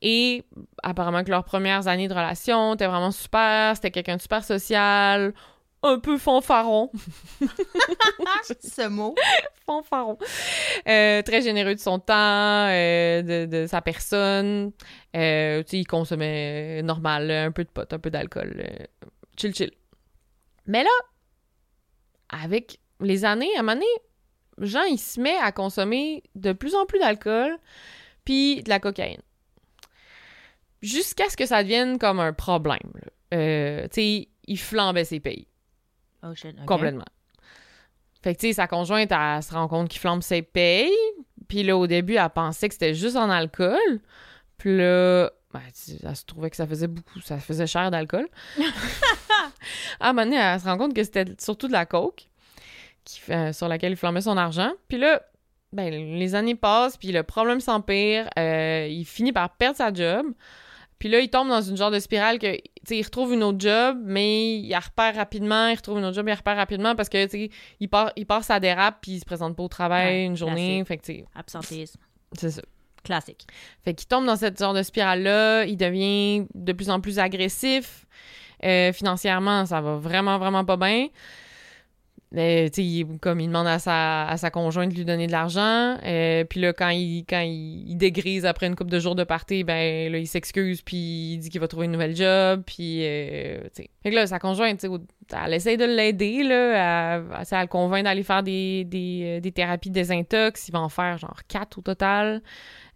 [0.00, 0.44] Et
[0.82, 5.34] apparemment que leurs premières années de relation étaient vraiment super, c'était quelqu'un de super social,
[5.84, 6.90] un peu fanfaron,
[8.60, 9.14] Ce mot.
[9.66, 10.18] fanfaron,
[10.88, 14.72] Euh, très généreux de son temps, euh, de, de sa personne.
[15.14, 18.66] Euh, tu sais, il consommait normal, un peu de pot, un peu d'alcool.
[19.38, 19.70] chill, chill.
[20.66, 20.90] Mais là,
[22.30, 26.74] avec les années, à un moment donné, Jean, il se met à consommer de plus
[26.74, 27.58] en plus d'alcool
[28.24, 29.20] puis de la cocaïne.
[30.80, 32.90] Jusqu'à ce que ça devienne comme un problème.
[33.30, 33.38] tu
[33.90, 35.46] sais, il flambait ses pays.
[36.24, 36.56] Oh shit.
[36.66, 37.04] Complètement.
[38.22, 40.90] Fait que, tu sais, sa conjointe, elle se rend compte qu'il flambe ses payes.
[41.48, 44.00] Puis là, au début, elle pensait que c'était juste en alcool.
[44.56, 45.60] Puis là, ben,
[46.02, 48.26] elle se trouvait que ça faisait beaucoup, ça faisait cher d'alcool.
[50.00, 52.28] à un moment donné, elle se rend compte que c'était surtout de la coke
[53.04, 54.72] qui fait- sur laquelle il flambait son argent.
[54.88, 55.20] Puis là,
[55.72, 58.28] ben, les années passent, puis le problème s'empire.
[58.38, 60.26] euh, il finit par perdre sa job.
[61.04, 63.42] Puis là, il tombe dans une genre de spirale que, tu sais, il retrouve une
[63.42, 66.56] autre job, mais il la repère rapidement, il retrouve une autre job, il la repère
[66.56, 69.54] rapidement parce que, tu sais, il part, il part sa dérape, puis il se présente
[69.54, 70.82] pas au travail Ouais, une journée.
[70.82, 70.88] classique.
[70.88, 72.00] Fait que, tu sais, Absentéisme.
[72.38, 72.62] c'est ça.
[73.02, 73.46] Classique.
[73.84, 78.06] Fait qu'il tombe dans cette genre de spirale-là, il devient de plus en plus agressif.
[78.64, 81.08] Euh, financièrement, ça va vraiment, vraiment pas bien.
[82.36, 85.96] Euh, il- comme il demande à sa, à sa conjointe de lui donner de l'argent.
[86.04, 89.22] Euh, puis là, quand il, quand il, il dégrise après une couple de jours de
[89.22, 90.96] party, ben là, il s'excuse, puis
[91.34, 93.60] il dit qu'il va trouver une nouvelle job, puis, euh.
[93.72, 98.04] Fait que là, sa conjointe, elle essaye de l'aider, là, à, à, à le convaincre
[98.04, 100.68] d'aller faire des, des, euh, des thérapies désintox.
[100.68, 102.42] Il va en faire genre quatre au total.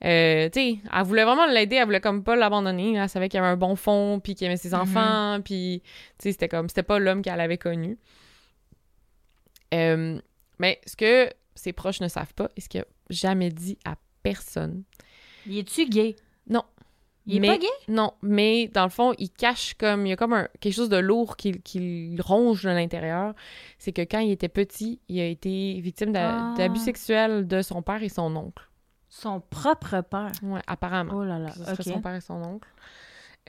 [0.04, 2.94] Euh, tu sais, elle voulait vraiment l'aider, elle voulait comme pas l'abandonner.
[2.94, 5.80] Elle savait qu'il y avait un bon fond, puis qu'il aimait ses enfants, puis
[6.18, 7.98] tu sais, c'était comme, c'était pas l'homme qu'elle avait connu.
[9.74, 10.20] Euh,
[10.58, 13.96] mais ce que ses proches ne savent pas, et ce qu'il a jamais dit à
[14.22, 14.82] personne,
[15.46, 16.16] Il est-tu gay?
[16.48, 16.62] Non.
[17.26, 17.66] Il est Mais- pas gay?
[17.88, 20.88] non, mais dans le fond, il cache comme, il y a comme un, quelque chose
[20.88, 23.34] de lourd qui, qui ronge de l'intérieur.
[23.78, 26.54] C'est que quand il était petit, il a été victime Ah.
[26.56, 28.64] d'abus sexuels de son père et son oncle.
[29.10, 30.32] Son propre père.
[30.42, 31.14] Ouais, apparemment.
[31.16, 31.50] Oh là là.
[31.50, 31.82] Ce serait OK.
[31.82, 32.68] son père et son oncle.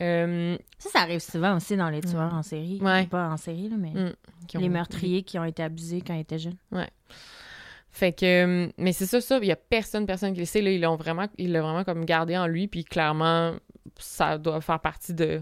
[0.01, 2.79] Euh, Ça, ça arrive souvent aussi dans les tueurs en série.
[2.81, 3.05] Ouais.
[3.07, 4.13] Pas en série, là, mais Mm.
[4.47, 6.57] qui ont- les meurtriers qui ont été abusés quand ils étaient jeunes.
[7.91, 8.25] Fait que,
[8.65, 10.79] euh, mais c'est ça, ça, il y a personne, personne qui le sait, là, ils
[10.79, 13.55] l'ont vraiment, il l'a vraiment comme gardé en lui, puis clairement,
[13.97, 15.41] ça doit faire partie de,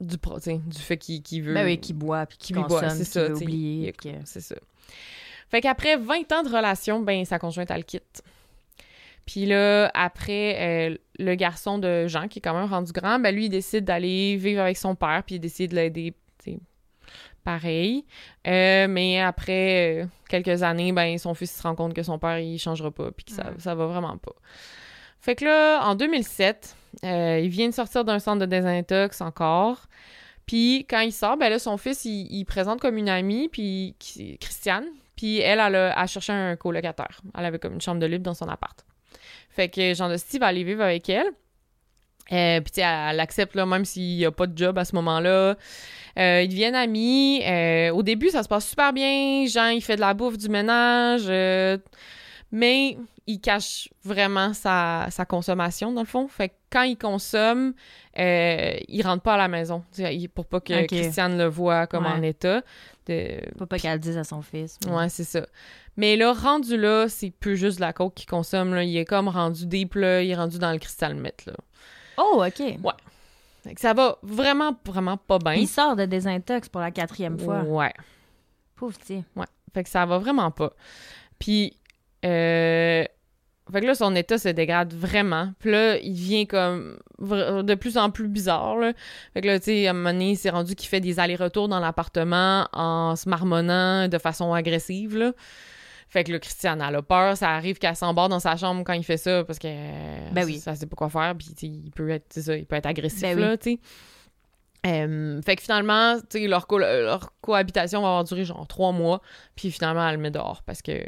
[0.00, 1.54] du, du fait qu'il qu'il veut.
[1.54, 3.94] Ben oui, qui boit, puis qui Qui boit, c'est ça, veut oublier.
[4.24, 4.56] C'est ça.
[5.48, 8.22] Fait qu'après 20 ans de relation, ben, sa conjointe, elle le quitte.
[9.26, 13.34] Puis là, après, euh, le garçon de Jean, qui est quand même rendu grand, ben
[13.34, 16.14] lui, il décide d'aller vivre avec son père, puis il décide de l'aider,
[17.42, 18.04] pareil.
[18.46, 22.38] Euh, mais après euh, quelques années, ben, son fils se rend compte que son père,
[22.38, 24.34] il changera pas, puis que ça, ça va vraiment pas.
[25.20, 29.86] Fait que là, en 2007, euh, il vient de sortir d'un centre de désintox encore.
[30.46, 33.94] Puis quand il sort, ben là, son fils, il, il présente comme une amie, puis
[34.40, 34.86] Christiane.
[35.14, 37.20] Puis elle, elle a, a cherché un colocataire.
[37.38, 38.84] Elle avait comme une chambre de libre dans son appart.
[39.54, 41.26] Fait que Jean Steve va aller vivre avec elle.
[42.32, 44.94] Euh, puis elle, elle accepte, là, même s'il n'y a pas de job à ce
[44.96, 45.56] moment-là.
[46.18, 47.42] Euh, ils deviennent amis.
[47.44, 49.44] Euh, au début, ça se passe super bien.
[49.46, 51.24] Jean, il fait de la bouffe, du ménage.
[51.28, 51.78] euh,
[52.50, 56.28] mais il cache vraiment sa, sa consommation, dans le fond.
[56.28, 57.74] Fait que quand il consomme,
[58.18, 59.84] euh, il rentre pas à la maison
[60.34, 60.86] pour pas que.
[60.86, 62.12] Christiane le voit comme Ouais.
[62.12, 62.62] en état.
[63.06, 63.40] De...
[63.58, 64.78] Faut pas qu'elle le dise à son fils.
[64.88, 65.46] Ouais, c'est ça.
[65.96, 68.74] Mais là, rendu là, c'est plus juste de la coke qu'il consomme.
[68.74, 68.82] Là.
[68.84, 70.22] Il est comme rendu deep, là.
[70.22, 71.52] Il est rendu dans le cristal meth, là.
[72.16, 72.62] Oh, OK.
[73.64, 75.54] Fait que ça va vraiment, vraiment pas bien.
[75.54, 77.62] Il sort de désintox pour la quatrième fois.
[77.62, 77.92] Ouais.
[78.76, 79.22] Pauvre petit.
[79.36, 79.46] Ouais.
[79.74, 80.72] Fait que ça va vraiment pas.
[81.38, 81.76] Puis,
[82.24, 83.04] euh...
[83.70, 85.52] fait que là, son état se dégrade vraiment.
[85.60, 88.92] Puis là, il devient comme de plus en plus bizarre, là.
[89.34, 91.68] Fait que là, tu sais, à un moment donné, c'est rendu qu'il fait des allers-retours
[91.68, 95.32] dans l'appartement en se marmonnant de façon agressive, là.
[96.08, 97.36] Fait que là, Christiane, elle a peur.
[97.38, 99.68] Ça arrive qu'elle s'embarque dans sa chambre quand il fait ça parce que
[100.32, 100.58] Ben oui.
[100.58, 101.34] ça sait pas quoi faire.
[101.38, 103.40] Puis, tu sais, il peut être, ça, il peut être agressif, Ben oui.
[103.42, 103.78] là, tu sais.
[104.84, 109.20] Euh, fait que finalement, tu leur, co- leur cohabitation va avoir duré genre trois mois.
[109.54, 111.04] Puis finalement, elle le met dehors parce que là,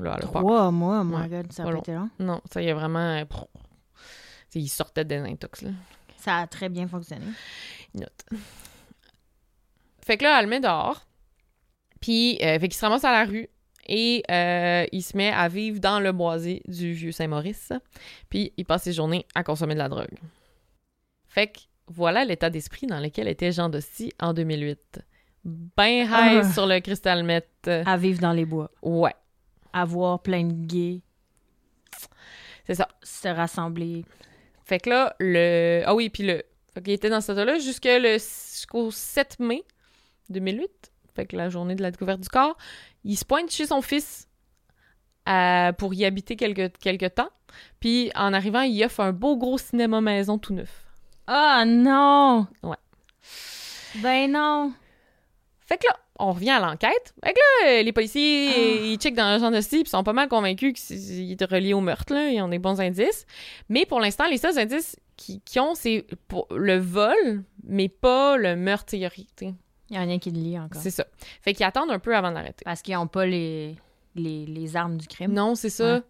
[0.00, 0.42] elle a peur.
[0.42, 2.10] Trois mois, my Ouais, God, ça a été long.
[2.18, 2.98] Non, ça y est vraiment.
[2.98, 4.00] euh, pff, tu
[4.50, 5.70] sais, il sortait des intox, là.
[6.16, 7.26] Ça a très bien fonctionné.
[7.94, 8.24] Il note.
[10.04, 11.06] Fait que là, elle le met dehors.
[12.00, 13.48] Puis, euh, fait qu'il se ramasse à la rue.
[13.88, 17.72] Et euh, il se met à vivre dans le boisé du vieux Saint-Maurice.
[18.28, 20.18] Puis, il passe ses journées à consommer de la drogue.
[21.28, 25.00] Fait que voilà l'état d'esprit dans lequel était Jean Dosti en 2008.
[25.44, 26.52] Ben high Ah.
[26.52, 27.48] sur le cristal meth.
[27.68, 28.70] À vivre dans les bois.
[28.82, 29.14] Ouais,
[29.72, 31.00] À voir plein de gays
[32.66, 32.88] c'est ça.
[33.02, 34.04] se rassembler.
[34.64, 35.82] Fait que là, le.
[35.86, 36.42] Ah oui, puis le.
[36.74, 39.62] Fait qu'il était dans cet état-là jusqu'au 7 mai
[40.30, 40.68] 2008.
[41.14, 42.56] Fait que la journée de la découverte du corps.
[43.04, 44.28] Il se pointe chez son fils
[45.28, 47.30] euh, pour y habiter quelque, quelque temps.
[47.78, 50.85] Puis en arrivant, il offre un beau gros cinéma maison tout neuf.
[51.26, 52.46] Ah non!
[52.62, 52.76] Ouais.
[54.02, 54.72] Ben non!
[55.66, 57.14] Fait que là, on revient à l'enquête.
[57.24, 58.84] Fait que là, les policiers, Ah.
[58.84, 61.74] ils checkent dans le genre de style, puis sont pas mal convaincus qu'il est relié
[61.74, 62.28] au meurtre, là.
[62.30, 63.26] Ils ont des bons indices.
[63.68, 68.36] Mais pour l'instant, les seuls indices qu'ils qu'ils ont, c'est pour le vol, mais pas
[68.36, 68.94] le meurtre.
[68.94, 69.54] Il y a rien, tu sais.
[69.88, 70.80] Il n'y a rien qui le lie encore.
[70.82, 71.04] C'est ça.
[71.42, 72.64] Fait qu'ils attendent un peu avant de l'arrêter.
[72.64, 73.76] Parce qu'ils n'ont pas les,
[74.14, 75.32] les, les armes du crime.
[75.32, 75.94] Non, c'est ça.
[75.96, 76.02] Ouais.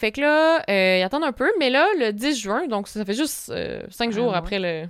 [0.00, 3.04] Fait que là, euh, ils attendent un peu, mais là, le 10 juin, donc ça
[3.04, 4.86] fait juste euh, cinq Un jours après le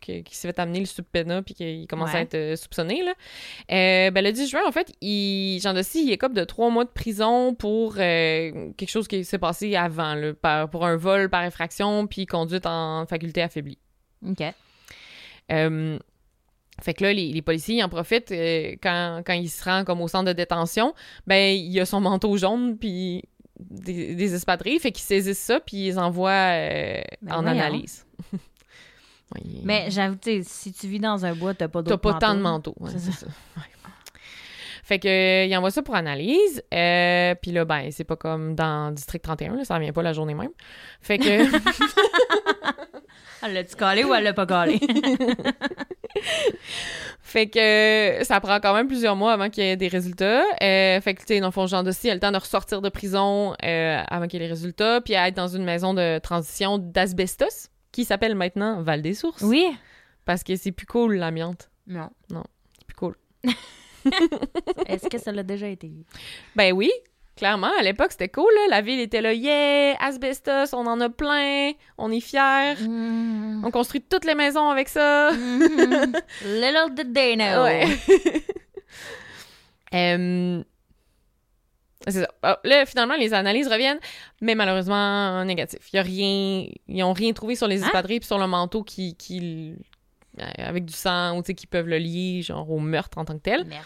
[0.00, 3.12] qu'il s'est fait amener le subpoena puis qu'il commence à être euh, soupçonné, là.
[3.70, 6.84] Euh, ben, le 10 juin, en fait, il, Jean Dossi, il écope de trois mois
[6.84, 11.28] de prison pour euh, quelque chose qui s'est passé avant, là, par- pour un vol
[11.28, 13.78] par effraction puis conduite en faculté affaiblie.
[14.26, 14.42] OK.
[15.50, 15.98] Euh,
[16.80, 18.32] fait que là, les, les policiers ils en profitent
[18.82, 20.94] quand, quand il se rend comme au centre de détention.
[21.26, 23.24] Ben, il a son manteau jaune puis
[23.60, 24.78] des, des espadrilles.
[24.78, 27.58] Fait qu'ils saisissent ça puis ils envoient euh, Ben en voyons.
[27.60, 28.06] analyse.
[29.64, 32.18] Mais j'avoue, tu sais, si tu vis dans un bois, t'as pas T'as d'autres pas
[32.18, 32.74] tant de manteaux.
[32.80, 33.26] ouais, C'est ça.
[33.26, 33.62] Ouais.
[34.84, 36.62] Fait que, euh, il envoie ça pour analyse.
[36.74, 40.12] Euh, puis là, ben, c'est pas comme dans District 31, là, ça vient pas la
[40.12, 40.50] journée même.
[41.00, 41.24] Fait que.
[43.44, 44.78] Elle l'a-tu calé ou elle l'a pas calé?
[47.32, 50.42] Fait que euh, ça prend quand même plusieurs mois avant qu'il y ait des résultats.
[50.62, 52.90] Euh, fait que, tu sais, dans le fond, Jean a le temps de ressortir de
[52.90, 56.18] prison euh, avant qu'il y ait les résultats, puis à être dans une maison de
[56.18, 59.42] transition d'asbestos, qui s'appelle maintenant Val des Sources.
[59.42, 59.66] oui.
[60.24, 61.68] Parce que c'est plus cool, l'amiante.
[61.86, 62.08] Non.
[62.30, 63.16] C'est plus cool.
[64.86, 65.90] Est-ce que ça l'a déjà été?
[66.54, 66.92] Ben oui,
[67.36, 68.76] clairement, à l'époque, c'était cool, là.
[68.76, 72.74] La ville était là, yeah, asbestos, on en a plein, on est fiers.
[72.80, 73.64] Mm.
[73.64, 75.30] On construit toutes les maisons avec ça.
[75.32, 76.12] Mhm.
[76.46, 77.64] Little did they know.
[77.64, 77.86] Ouais.
[82.08, 82.28] C'est ça.
[82.42, 84.00] Ah, Là, finalement, les analyses reviennent,
[84.40, 85.80] mais malheureusement négatif.
[85.92, 87.86] Il y a rien, ils ont rien trouvé sur les Hein?
[87.86, 89.74] espadrilles puis sur le manteau qui, qui
[90.58, 93.64] avec du sang ou qui peuvent le lier genre au meurtre en tant que tel.
[93.66, 93.84] Merde.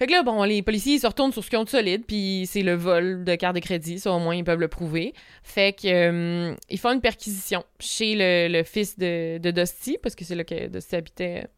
[0.00, 2.06] Fait que là, bon, les policiers ils se retournent sur ce qu'ils ont de solide,
[2.06, 5.12] puis c'est le vol de carte de crédit, ça au moins ils peuvent le prouver.
[5.42, 10.14] Fait que euh, ils font une perquisition chez le, le fils de, de Dusty, parce
[10.14, 11.48] que c'est là que Dusty habitait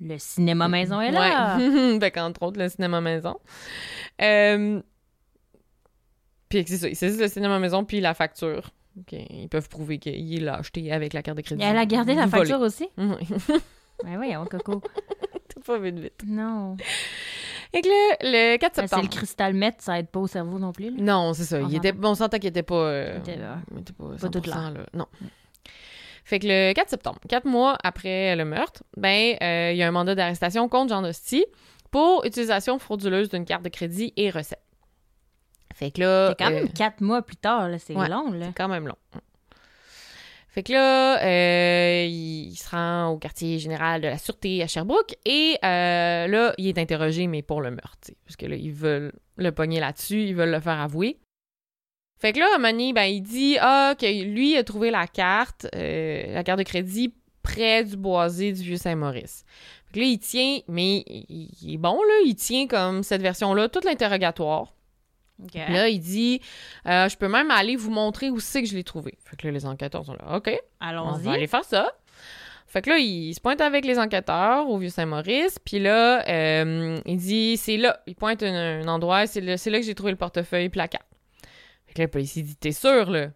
[0.00, 1.58] Le cinéma maison est là.
[1.58, 1.98] Ouais.
[2.00, 3.36] fait qu'entre autres, le cinéma maison.
[4.22, 4.80] Euh...
[6.48, 8.70] Puis c'est ça, ils saisissent le cinéma maison puis la facture.
[9.12, 11.62] Ils peuvent prouver qu'il l'a acheté avec la carte de crédit.
[11.62, 12.48] Elle a gardé la Volée.
[12.48, 12.88] facture aussi?
[14.04, 14.10] Oui.
[14.10, 14.80] Ben voyons, Coco.
[15.54, 16.22] T'as pas vite vite.
[16.26, 16.76] Non.
[17.72, 19.02] Et que le, le 4 Ben, c'est septembre.
[19.02, 20.90] le cristal meth, ça aide pas au cerveau non plus.
[20.90, 20.96] là.
[21.02, 21.58] Non, c'est ça.
[21.58, 21.92] On Il était...
[22.02, 22.74] on s'entend qu'il était pas...
[22.74, 23.58] euh, Il était là.
[23.72, 24.80] il était pas, Pas tout 100%, là.
[24.94, 25.06] Non.
[26.24, 29.88] Fait que le 4 septembre, quatre mois après le meurtre, ben, euh, il y a
[29.88, 31.44] un mandat d'arrestation contre Jean Dosti
[31.90, 34.60] pour utilisation frauduleuse d'une carte de crédit et recette.
[35.74, 36.28] Fait que là...
[36.30, 38.08] C'est quand euh, même quatre mois plus tard, là, c'est ouais.
[38.08, 38.30] long.
[38.32, 38.46] Là.
[38.46, 38.96] C'est quand même long.
[40.48, 45.14] Fait que là, euh, il, se rend au quartier général de la Sûreté à Sherbrooke
[45.26, 49.12] et euh, là, il est interrogé, mais pour le meurtre, parce que là, ils veulent
[49.36, 51.18] le pogner là-dessus, ils veulent le faire avouer.
[52.18, 56.32] Fait que là, donné, ben, il dit ah, que lui a trouvé la carte, euh,
[56.34, 59.44] la carte de crédit près du boisé du Vieux-Saint-Maurice.
[59.86, 63.22] Fait que là, il tient, mais il, il est bon, là, il tient comme cette
[63.22, 64.74] version-là, tout l'interrogatoire.
[65.72, 66.40] Là, il dit
[66.86, 69.14] euh, Je peux même aller vous montrer où c'est que je l'ai trouvé.
[69.24, 70.48] Fait que là, les enquêteurs sont là OK,
[70.80, 71.28] on va Allons-y.
[71.28, 71.92] aller faire ça.
[72.66, 75.58] Fait que là, il se pointe avec les enquêteurs au Vieux-Saint-Maurice.
[75.64, 78.00] Puis là, euh, il dit C'est là.
[78.06, 79.26] Il pointe un, un endroit.
[79.26, 81.06] C'est là, que j'ai trouvé le portefeuille puis la carte.
[81.86, 83.28] Fait que là, le policier dit T'es sûr, là?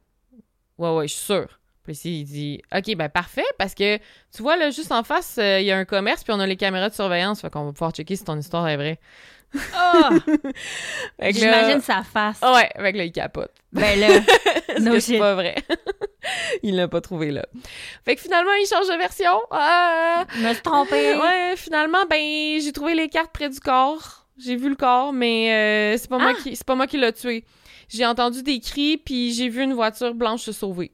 [0.79, 1.41] Ouais, ouais, je suis sûr.
[1.81, 5.37] Le policier, il dit OK, ben parfait, parce que tu vois, là, juste en face,
[5.39, 7.41] euh, il y a un commerce, puis on a les caméras de surveillance.
[7.41, 9.01] Fait qu'on va pouvoir checker si ton histoire est vraie.
[9.75, 10.11] Ah!
[11.31, 12.41] J'imagine sa face.
[12.43, 13.53] Ouais, que là, il capote.
[13.73, 14.09] Ben là,
[14.81, 15.57] No c'est pas vrai.
[16.63, 17.47] il l'a pas trouvé là.
[18.05, 19.41] Fait que finalement, il change de version.
[19.51, 20.25] Ah!
[20.35, 21.17] je me trompée.
[21.17, 24.27] Ouais, finalement, ben, j'ai trouvé les cartes près du corps.
[24.39, 26.43] J'ai vu le corps, mais euh, c'est pas moi Ah!
[26.43, 27.45] qui pas moi qui l'a tué.
[27.89, 30.93] J'ai entendu des cris, puis j'ai vu une voiture blanche se sauver.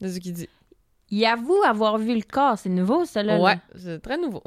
[0.00, 0.48] C'est ce qu'il dit.
[1.10, 2.58] Il avoue avoir vu le corps.
[2.58, 3.38] C'est nouveau, ça, là.
[3.38, 4.42] Ouais, c'est très nouveau.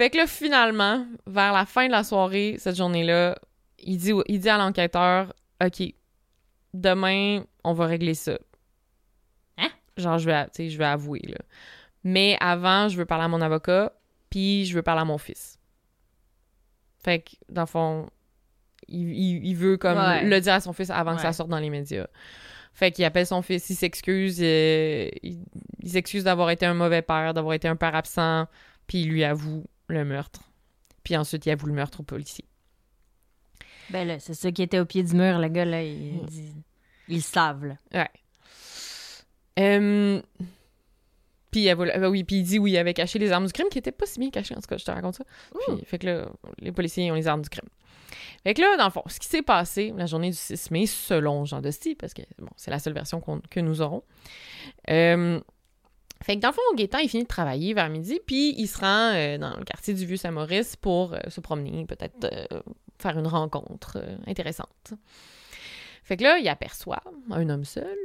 [0.00, 3.38] Fait que là, finalement, vers la fin de la soirée, cette journée-là,
[3.78, 5.82] il dit, il dit à l'enquêteur OK,
[6.72, 8.38] demain, on va régler ça.
[9.58, 9.68] Hein?
[9.98, 11.36] Genre, je vais, je vais avouer, là.
[12.02, 13.92] Mais avant, je veux parler à mon avocat,
[14.30, 15.58] puis je veux parler à mon fils.
[17.02, 18.08] Fait que, dans le fond,
[18.88, 20.24] il, il- il veut comme Ouais.
[20.24, 22.06] le dire à son fils avant que ça sorte dans les médias.
[22.72, 25.44] Fait qu'il appelle son fils, il s'excuse, euh, il,
[25.82, 28.46] il s'excuse d'avoir été un mauvais père, d'avoir été un père absent,
[28.86, 30.40] puis il lui avoue le meurtre.
[31.04, 32.44] Puis ensuite, il avoue le meurtre au policier.
[33.90, 35.82] Ben là, c'est ceux qui étaient au pied du mur, le gars, là.
[35.82, 36.54] Il, dit-
[37.08, 37.74] ils le savent, là.
[37.92, 38.10] Ouais.
[39.58, 40.20] Euh,
[41.50, 43.90] Puis, oui, puis il dit oui, il avait caché les armes du crime, qui étaient
[43.92, 45.24] pas si bien cachées, en tout cas, je te raconte ça.
[45.66, 47.68] Puis, fait que là, les policiers ont les armes du crime.
[48.44, 50.86] Fait que là, dans le fond, ce qui s'est passé la journée du 6 mai,
[50.86, 54.02] selon Jean Dosti, parce que bon, c'est la seule version que nous aurons.
[54.88, 55.40] Euh,
[56.22, 58.78] fait que dans le fond, Gaétan, il finit de travailler vers midi, puis il se
[58.78, 62.60] rend euh, dans le quartier du Vieux-Saint-Maurice pour euh, se promener, peut-être euh,
[62.98, 64.92] faire une rencontre intéressante.
[66.04, 67.96] Fait que là, il aperçoit un homme seul.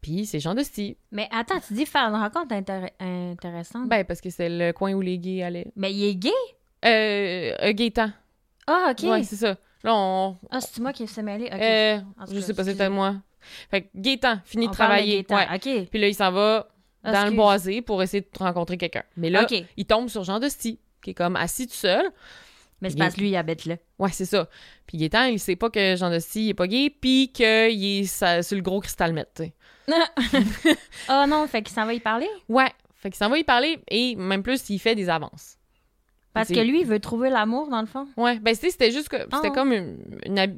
[0.00, 0.98] Puis c'est Jean Dosti.
[1.12, 3.88] Mais attends, tu dis faire une rencontre intér- intéressante.
[3.88, 5.72] Ben, parce que c'est le coin où les gays allaient.
[5.76, 6.30] Mais il est gay?
[6.84, 8.10] Euh, Gaétan.
[8.66, 9.02] Ah, OK.
[9.04, 9.56] Ouais, c'est ça.
[9.82, 10.36] Là, on.
[10.50, 11.46] ah, c'est moi qui s'est mêlé?
[11.46, 11.52] OK.
[12.32, 12.74] je sais pas, excusez.
[12.74, 13.16] peut-être moi.
[13.70, 15.26] Fait que Gaétan finit On de travailler.
[15.30, 15.58] Ouais.
[15.58, 16.68] Puis là, il s'en va
[17.02, 19.04] dans le boisé pour essayer de rencontrer quelqu'un.
[19.16, 22.10] Mais là, il tombe sur Jean Dosti, qui est comme assis tout seul.
[22.80, 23.76] Mais c'est parce que lui, il habite là.
[23.98, 24.48] Ouais, c'est ça.
[24.86, 28.42] Puis Gaétan, il sait pas que Jean Dosti il est pas gay, puis qu'il est
[28.42, 29.44] sur le gros cristal met, tu.
[31.08, 32.28] Ah non, fait qu'il s'en va y parler?
[32.48, 32.70] Ouais.
[32.94, 35.58] Fait qu'il s'en va y parler et même plus, il fait des avances.
[36.34, 38.06] Parce que lui, il veut trouver l'amour, dans le fond.
[38.16, 39.50] Ouais, ben tu sais, c'était juste que c'était Ah.
[39.50, 39.98] comme une,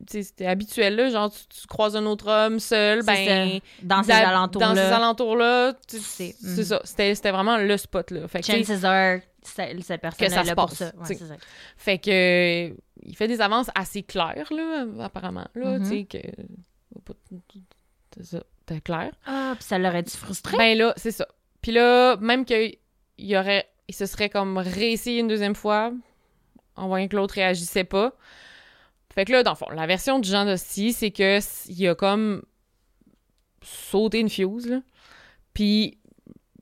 [0.09, 3.61] c'était habituel là, genre tu, tu croises un autre homme seul, ben.
[3.83, 4.69] Dans ces alentours-là.
[4.69, 6.63] dans ces alentours-là, C'est- mhm.
[6.65, 8.27] ça, c'était c'était vraiment le spot là.
[8.27, 10.93] Fait que, Chances are, cette personne se là pour ça.
[10.99, 11.25] Ouais, ça.
[11.77, 12.11] fait que
[12.71, 16.19] euh, il fait des avances assez claires là, apparemment là, tu sais que
[18.17, 19.13] c'est ça, c'était clair.
[19.27, 20.57] Ah, puis ça l'aurait-tu frustré?
[20.57, 21.27] Ben là, c'est ça.
[21.61, 22.77] Puis là, même qu'il
[23.19, 25.93] y aurait, il se serait comme réessayé une deuxième fois,
[26.77, 28.13] en voyant que l'autre réagissait pas.
[29.15, 31.39] Fait que là, dans le fond, la version de Jean Dosti, c'est que
[31.71, 32.43] il a comme
[33.63, 34.81] sauté une fuse, là.
[35.55, 35.99] Puis,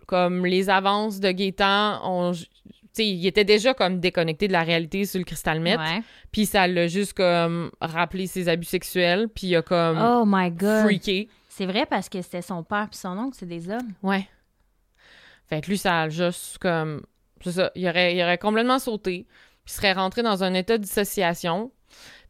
[0.07, 2.47] comme les avances de Gaétan, on, tu
[2.93, 5.61] sais, il était déjà comme déconnecté de la réalité sur le cristal.
[5.61, 6.03] Ouais.
[6.31, 10.51] Puis ça l'a juste comme rappelé ses abus sexuels, puis il a comme Oh my
[10.53, 10.85] God.
[10.85, 11.29] freaké.
[11.49, 13.93] C'est vrai parce que c'était son père puis son oncle, c'est des hommes.
[14.03, 14.29] Ouais.
[15.49, 17.03] Fait que lui, ça a juste comme.
[17.45, 17.71] C'est ça.
[17.75, 19.27] Il aurait, il aurait complètement sauté.
[19.65, 21.71] Puis il serait rentré dans un état de dissociation.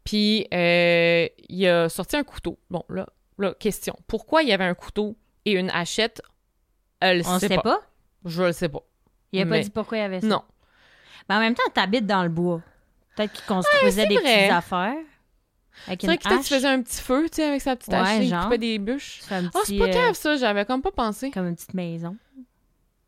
[0.05, 2.59] Puis euh, il a sorti un couteau.
[2.71, 3.07] Bon, là,
[3.39, 3.97] là, question.
[4.07, 6.21] Pourquoi il y avait un couteau et une hachette?
[7.01, 7.63] Elle On sait sait pas.
[7.63, 7.81] pas?
[8.25, 8.83] Je le sais pas.
[9.33, 10.27] Il a pas Mais- dit pourquoi il y avait ça?
[10.27, 10.43] Non.
[11.29, 12.61] Mais en même temps, t'habites dans le bois.
[13.17, 14.25] Peut-être qu'il construisait des vrai.
[14.25, 14.95] petites affaires.
[15.87, 17.99] C'est vrai que peut-être qu'il faisait un petit feu, tu sais, avec sa petite Ouais,
[17.99, 18.25] hache.
[18.25, 19.21] Il coupait des bûches.
[19.27, 20.37] Tu Ah, c'est pas euh, grave, ça.
[20.37, 21.31] J'avais comme pas pensé.
[21.31, 22.17] Comme une petite maison.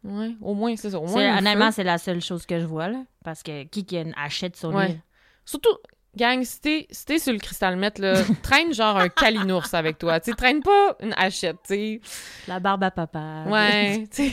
[0.07, 0.99] Ouais, au moins, c'est ça.
[1.01, 3.03] Au moins, honnêtement, c'est la seule chose que je vois, là.
[3.25, 4.89] Parce que qui qui a une hachette sur Ouais.
[4.89, 5.01] lui?
[5.45, 5.77] Surtout,
[6.17, 9.99] gang, si t'es, si t'es sur le cristal met, là, traîne genre un calinours avec
[9.99, 10.21] toi.
[10.21, 12.01] Tu traîne pas une hachette, tu.
[12.49, 13.45] La barbe à papa.
[13.49, 14.31] Ouais, tu.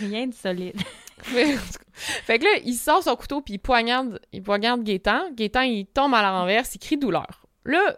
[0.00, 0.80] Rien de solide.
[1.22, 1.56] fait,
[1.92, 5.30] fait que là, il sort son couteau puis il poignarde, il poignarde Gaétan.
[5.32, 7.46] Gaétan, il tombe à la renverse, il crie douleur.
[7.64, 7.96] Là,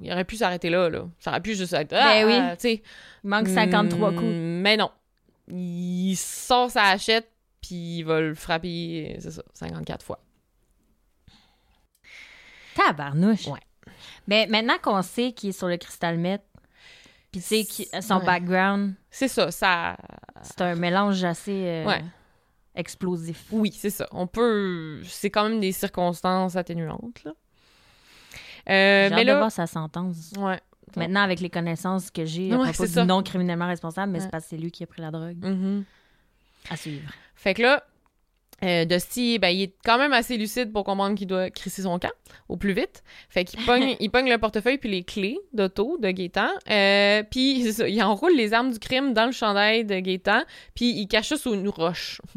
[0.00, 1.06] il aurait pu s'arrêter là, là.
[1.18, 1.90] Ça aurait pu juste être.
[1.90, 2.56] Ben ah, oui.
[2.56, 2.82] tu sais.
[3.24, 4.26] Il manque 53 Mm, coups.
[4.28, 4.90] Mais non.
[5.48, 7.30] Il sort sa hachette,
[7.60, 10.20] puis il va le frapper, c'est ça, 54 fois.
[12.74, 13.46] Tabarnouche.
[13.48, 13.60] Ouais.
[14.26, 16.42] Mais maintenant qu'on sait qu'il est sur le cristal meth,
[17.32, 18.26] puis tu sais, son Ouais.
[18.26, 19.96] background, C'est ça, ça.
[20.42, 22.04] c'est un mélange assez euh, Ouais.
[22.74, 23.44] explosif.
[23.52, 24.06] Oui, c'est ça.
[24.12, 25.00] On peut.
[25.04, 27.32] C'est quand même des circonstances atténuantes, là.
[28.68, 29.38] Euh, J'ai mais hâte de là.
[29.38, 30.32] voir sa sentence.
[30.38, 30.60] Ouais.
[30.96, 34.24] Maintenant, avec les connaissances que j'ai à Ouais, propos du non criminellement responsable, mais Ouais.
[34.24, 35.36] c'est parce que c'est lui qui a pris la drogue.
[35.44, 35.84] Mhm.
[36.70, 37.10] À suivre.
[37.34, 37.84] Fait que là,
[38.64, 41.98] euh, Dusty, ben, il est quand même assez lucide pour comprendre qu'il doit crisser son
[41.98, 42.10] camp
[42.48, 43.02] au plus vite.
[43.28, 46.48] Fait qu'il pogne, il pogne le portefeuille puis les clés d'auto de Gaétan.
[46.70, 50.44] Euh, puis il enroule les armes du crime dans le chandail de Gaétan,
[50.74, 52.20] puis il cache ça sous une roche.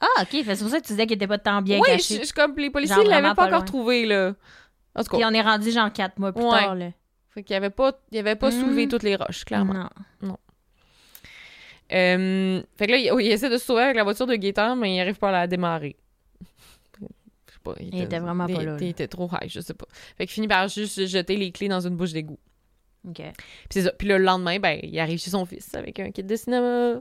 [0.00, 0.28] Ah, OK.
[0.44, 2.18] C'est pour ça que tu disais qu'il était pas tant bien oui, caché.
[2.20, 4.34] je- je- comme les policiers ne l'avaient pas, pas encore trouvé, là.
[4.96, 6.50] En tout Puis on est rendu genre quatre mois plus Ouais.
[6.58, 6.90] tard, là.
[7.30, 8.60] fait qu'il avait pas, il avait pas Mhm.
[8.60, 9.90] soulevé toutes les roches, clairement.
[10.22, 10.38] Non.
[11.92, 14.34] Euh, fait que là, il, oui, il essaie de se sauver avec la voiture de
[14.34, 15.96] Gaétan, mais il arrive pas à la démarrer.
[16.40, 17.74] Je sais pas.
[17.80, 18.78] Il était vraiment pas il- là, là.
[18.80, 19.86] Il était trop high, je sais pas.
[20.16, 22.38] Fait qu'il finit par juste jeter les clés dans une bouche d'égout.
[23.06, 23.14] OK.
[23.18, 23.34] Puis
[23.70, 23.92] c'est ça.
[23.92, 27.00] Puis le lendemain, ben, il arrive chez son fils avec un kit de cinéma,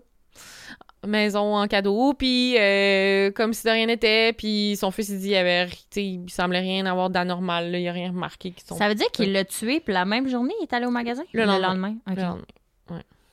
[1.06, 5.30] maison en cadeau, puis euh, comme si de rien n'était, puis son fils, il dit,
[5.30, 8.52] il, avait, il semblait rien avoir d'anormal, là, il a rien remarqué.
[8.52, 10.86] qu'ils sont- Ça veut dire qu'il l'a tué, puis la même journée, il est allé
[10.86, 11.24] au magasin?
[11.34, 11.96] Le lendemain.
[12.10, 12.16] OK.
[12.18, 12.44] Le lendemain.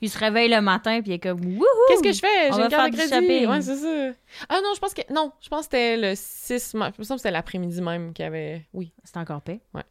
[0.01, 1.63] Il se réveille le matin, puis il est comme Wouhou!
[1.87, 2.51] Qu'est-ce que je fais?
[2.53, 3.47] J'ai une carte de crédit.
[3.47, 4.11] Ouais, c'est ça.
[4.49, 5.01] Ah non, je pense que.
[5.13, 6.91] Non, je pense que c'était le 6 mars.
[6.97, 8.65] Je me semble que c'était l'après-midi même qu'il y avait.
[8.73, 8.91] Oui.
[9.05, 9.59] C'est encore pire.
[9.73, 9.83] Ouais.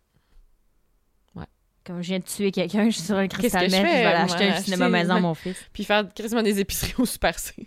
[1.85, 4.49] Comme je viens de tuer quelqu'un, je suis sur Qu'est-ce cristal je vais aller acheter
[4.49, 5.57] un cinéma maison à mon fils.
[5.73, 7.67] Puis faire quasiment des épiceries au Super C.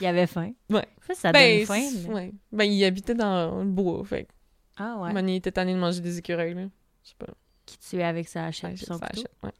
[0.00, 0.52] Il avait faim.
[0.70, 0.86] Ouais.
[1.06, 1.88] Ça, ça ben, donne faim.
[2.06, 2.32] mais- ouais.
[2.52, 4.04] Ben, il habitait dans le bois.
[4.04, 4.28] Fait
[4.76, 5.12] Ah ouais.
[5.12, 6.62] man, il était tanné de manger des écureuils, là.
[7.04, 7.26] Je sais pas.
[7.66, 9.00] Qui tuait avec sa hachette ça son
[9.46, 9.52] ouais.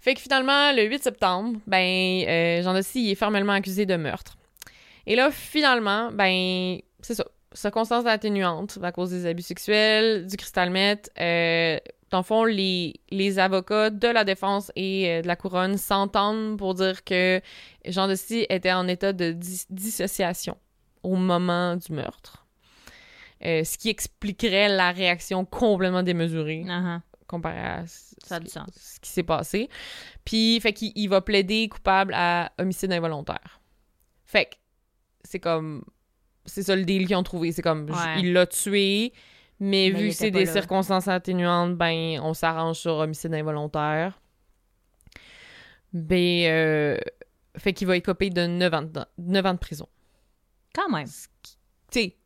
[0.00, 3.94] Fait que finalement, le 8 septembre, ben, euh, Jean Dossi il est formellement accusé de
[3.94, 4.36] meurtre.
[5.06, 7.24] Et là, finalement, ben, c'est ça.
[7.54, 11.10] Circonstances atténuantes à cause des abus sexuels, du cristal meth.
[11.20, 11.78] Euh,
[12.10, 16.58] dans le fond, les, les avocats de la défense et euh, de la couronne s'entendent
[16.58, 17.40] pour dire que
[17.86, 20.56] Jean Dossi était en état de dis- dissociation
[21.02, 22.46] au moment du meurtre.
[23.44, 27.00] Euh, ce qui expliquerait la réaction complètement démesurée Ah, ah.
[27.26, 28.68] comparé à ce, Ça a du sens.
[28.76, 29.68] ce qui s'est passé.
[30.24, 33.60] Puis, fait qu'il il va plaider coupable à homicide involontaire.
[34.24, 34.54] Fait que
[35.24, 35.84] c'est comme.
[36.44, 37.52] C'est ça le deal qu'ils ont trouvé.
[37.52, 37.88] C'est comme.
[37.88, 38.20] Ouais.
[38.20, 39.12] Il l'a tué,
[39.60, 40.52] mais, vu que c'est des là.
[40.52, 44.20] circonstances atténuantes, ben, on s'arrange sur homicide involontaire.
[45.92, 46.46] Ben.
[46.46, 46.98] euh,
[47.56, 49.88] fait qu'il va écoper de 9 ans de, 9 ans de prison.
[50.74, 51.06] Quand même.
[51.06, 51.10] Tu
[51.90, 52.16] sais.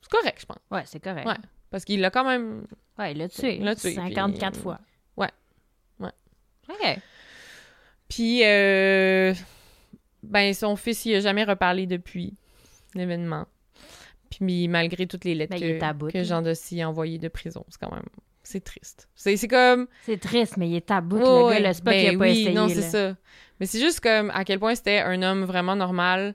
[0.00, 0.58] C'est correct, je pense.
[0.70, 1.26] Ouais, c'est correct.
[1.26, 1.36] Ouais.
[1.70, 2.66] Parce qu'il l'a quand même.
[2.98, 3.56] Ouais, il l'a tué.
[3.56, 4.80] Il l'a tué, 54 puis- fois.
[5.16, 5.30] Ouais.
[6.00, 6.10] Ouais.
[6.70, 6.98] OK.
[8.08, 9.34] Puis, euh,
[10.22, 12.34] ben, son fils, il a jamais reparlé depuis
[12.96, 13.46] l'événement.
[14.30, 16.24] Puis, malgré toutes les lettres Ben, il que, que.
[16.24, 18.04] Jean Dossi a envoyées de prison, c'est quand même...
[18.42, 19.08] C'est triste.
[19.14, 19.88] C'est comme...
[20.04, 21.74] C'est triste, mais il est à bout, Ouais, le gars.
[21.74, 22.54] C'est pas Ben qu'il a pas oui, essayé.
[22.54, 23.16] Non, c'est ça.
[23.58, 26.34] Mais c'est juste comme à quel point c'était un homme vraiment normal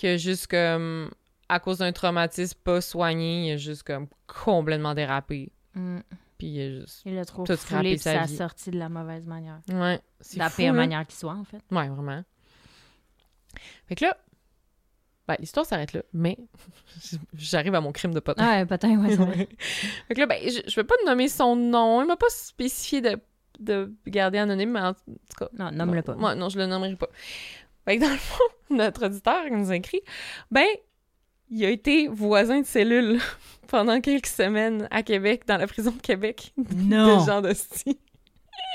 [0.00, 1.10] que juste comme
[1.48, 5.50] à cause d'un traumatisme pas soigné, il a juste comme complètement dérapé.
[5.74, 5.98] Mm.
[6.38, 7.02] Puis il a juste...
[7.04, 9.60] Il a trop Tout foulé puis ça a sorti de la mauvaise manière.
[9.68, 10.00] Ouais.
[10.20, 10.78] C'est la fou, pire là.
[10.78, 11.62] manière qui soit, en fait.
[11.72, 12.22] Ouais, vraiment.
[13.88, 14.16] Fait que là,
[15.30, 16.36] ben, l'histoire s'arrête là, mais
[17.34, 18.44] j'arrive à mon crime de potin.
[18.46, 19.48] Ah, ouais, peut-être, ouais, vrai.
[20.08, 22.02] fait que là, ben, je, je vais pas nommer son nom.
[22.02, 23.18] Il m'a pas spécifié de,
[23.58, 25.00] de garder anonyme, mais en tout
[25.38, 25.48] cas.
[25.58, 26.14] Non, nomme-le pas.
[26.14, 27.08] Moi, non, je le nommerai pas.
[27.84, 30.00] Fait que dans le fond, notre auditeur qui nous a écrit,
[30.50, 30.66] ben,
[31.50, 33.20] il a été voisin de cellule
[33.68, 37.20] pendant quelques semaines à Québec, dans la prison de Québec, Non.
[37.20, 37.98] de Jean Dosti.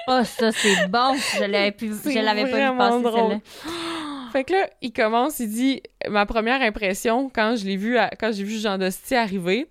[0.07, 1.15] Oh, ça, c'est bon.
[1.37, 3.39] Je l'avais pu- C'est je l'avais pas vu passer, drôle.
[4.35, 8.09] Fait que là, il commence, il dit ma première impression quand je l'ai vu à-
[8.19, 9.67] quand j'ai vu Jean Dosti arriver,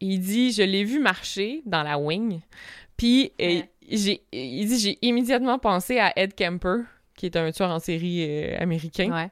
[0.00, 2.40] il dit je l'ai vu marcher dans la wing.
[2.96, 3.70] Puis euh, Ouais.
[3.88, 6.82] j'ai il dit j'ai immédiatement pensé à Ed Kemper
[7.16, 9.12] qui est un tueur en série euh, américain.
[9.12, 9.30] Ouais.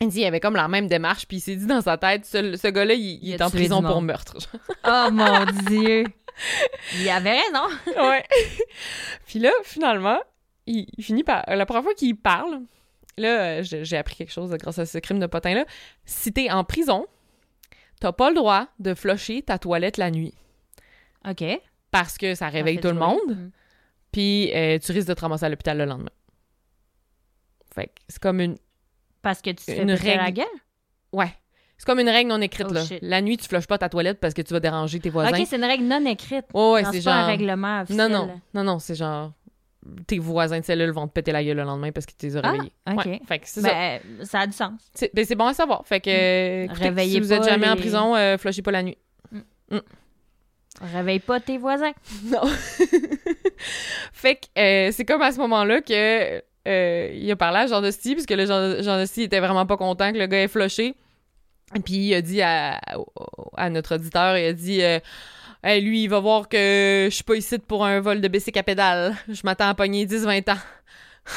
[0.00, 2.24] Il dit il avait comme la même démarche puis il s'est dit dans sa tête
[2.24, 4.36] ce, ce gars-là il, il Il a est en prison pour meurtre.
[4.86, 6.04] Oh, mon Dieu.
[7.00, 7.66] Il avait raison.
[8.08, 8.24] ouais.
[9.26, 10.18] Puis là, finalement,
[10.66, 11.44] il, il finit par.
[11.48, 12.60] La première fois qu'il parle,
[13.18, 15.64] là, euh, j'ai appris quelque chose grâce à ce crime de potin-là.
[16.04, 17.06] Si t'es en prison,
[18.00, 20.34] t'as pas le droit de flusher ta toilette la nuit.
[21.28, 21.44] OK.
[21.90, 23.18] Parce que ça réveille tout le monde.
[23.28, 23.50] Mm.
[24.12, 26.10] puis euh, tu risques de te ramasser à l'hôpital le lendemain.
[27.74, 28.56] Fait que c'est comme une.
[29.22, 30.32] Parce que tu te fais Une la règle.
[30.38, 30.46] gueule?
[31.12, 31.32] Ouais.
[31.76, 32.84] C'est comme une règle non écrite, Oh, là.
[32.84, 32.98] shit.
[33.02, 35.30] La nuit, tu flushes pas ta toilette parce que tu vas déranger tes voisins.
[35.38, 36.44] Ok, c'est une règle non écrite.
[36.52, 37.24] Ouais, ouais, c'est c'est pas genre.
[37.24, 38.10] un règlement officiel.
[38.10, 39.32] Non, non, non, non, c'est genre.
[40.06, 42.36] Tes voisins de cellule vont te péter la gueule le lendemain parce que tu les
[42.36, 42.72] as Ah, réveillés.
[42.86, 43.04] ok.
[43.06, 43.68] Ouais, fait que c'est ça.
[43.68, 44.72] Ben, ça a du sens.
[44.94, 45.86] C'est ben, c'est bon à savoir.
[45.86, 48.82] Fait que, écoutez, Réveillez si vous êtes pas jamais en prison, euh, flushez pas la
[48.82, 48.98] nuit.
[50.80, 51.92] Réveille pas tes voisins.
[52.24, 52.42] Non.
[54.12, 57.80] fait que euh, c'est comme à ce moment-là que euh, il a parlé à Jean
[57.80, 60.94] Dosti, puisque le Jean, Jean Dosti était vraiment pas content que le gars ait flushé.
[61.84, 62.80] Puis il a dit à,
[63.56, 64.98] à notre auditeur, il a dit euh,
[65.62, 68.58] Hey, lui, il va voir que je suis pas ici pour un vol de bicycle
[68.58, 69.14] à pédale.
[69.28, 70.58] Je m'attends à pogner 10-20 ans.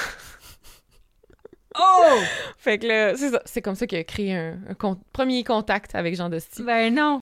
[1.75, 2.19] Oh!
[2.59, 3.41] Fait que là, c'est ça.
[3.45, 6.61] C'est comme ça qu'il a créé un, un con- premier contact avec Jean Dosti.
[6.61, 7.19] Ben non.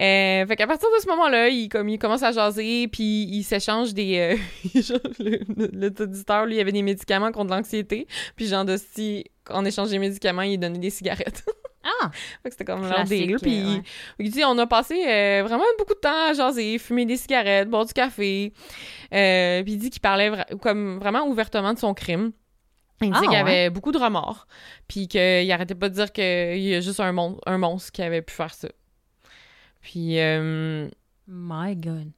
[0.00, 3.44] Euh, fait qu'à partir de ce moment-là, il, comme, il commence à jaser, puis il
[3.44, 4.18] s'échange des...
[4.18, 8.64] euh, genre, le, le- le auditeur, lui, il avait des médicaments contre l'anxiété, puis Jean
[8.64, 11.44] Dosti, en échange des médicaments, il donnait des cigarettes.
[11.84, 12.10] Ah!
[12.48, 13.36] c'était comme leur deal.
[13.40, 13.82] Puis ouais.
[14.18, 17.68] il dit, on a passé euh, vraiment beaucoup de temps à jaser, fumer des cigarettes,
[17.68, 18.52] boire du café.
[19.12, 22.32] Euh, puis il dit qu'il parlait vra- comme vraiment ouvertement de son crime.
[23.02, 23.36] Il disait Ah, qu'il ouais?
[23.38, 24.46] avait beaucoup de remords,
[24.88, 28.02] puis qu'il arrêtait pas de dire qu'il y a juste un, mon- un monstre qui
[28.02, 28.68] avait pu faire ça.
[29.82, 30.18] Puis...
[30.20, 30.88] euh,
[31.28, 32.10] My God.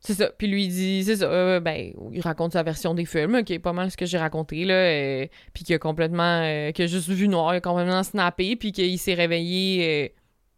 [0.00, 0.30] C'est ça.
[0.36, 1.24] Puis lui, il dit, c'est ça.
[1.26, 4.18] euh, ben, il raconte sa version des films, qui est pas mal ce que j'ai
[4.18, 4.74] raconté, là.
[4.74, 6.42] euh, puis qu'il a complètement.
[6.44, 10.14] euh, qu'il a juste vu noir, il a complètement snappé, puis qu'il s'est réveillé.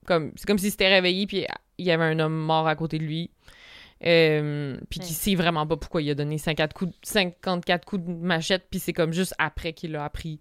[0.06, 1.46] comme C'est comme s'il s'était réveillé, puis
[1.78, 3.30] il y avait un homme mort à côté de lui.
[4.06, 5.14] Euh, puis qu'il Ouais.
[5.14, 8.80] sait vraiment pas pourquoi il a donné 54 coups, de- 54 coups de machette, puis
[8.80, 10.40] c'est comme juste après qu'il l'a appris.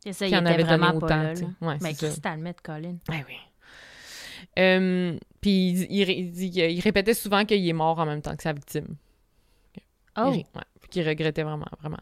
[0.00, 1.30] C'est ça, Qu'il il en était avait donné vraiment pas autant, là.
[1.34, 1.42] tu sais.
[1.60, 1.68] là.
[1.68, 2.96] Ouais, Mais Met, Colin?
[3.10, 3.34] Ah oui.
[4.58, 8.52] Euh, puis il, il il répétait souvent qu'il est mort en même temps que sa
[8.52, 8.96] victime.
[10.16, 10.30] Oh!
[10.30, 10.44] Ouais,
[10.90, 11.98] qu'il regrettait vraiment, vraiment.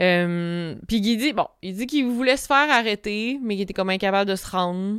[0.00, 3.74] Euh, puis il dit, bon, il dit qu'il voulait se faire arrêter, mais qu'il était
[3.74, 4.98] comme incapable de se rendre.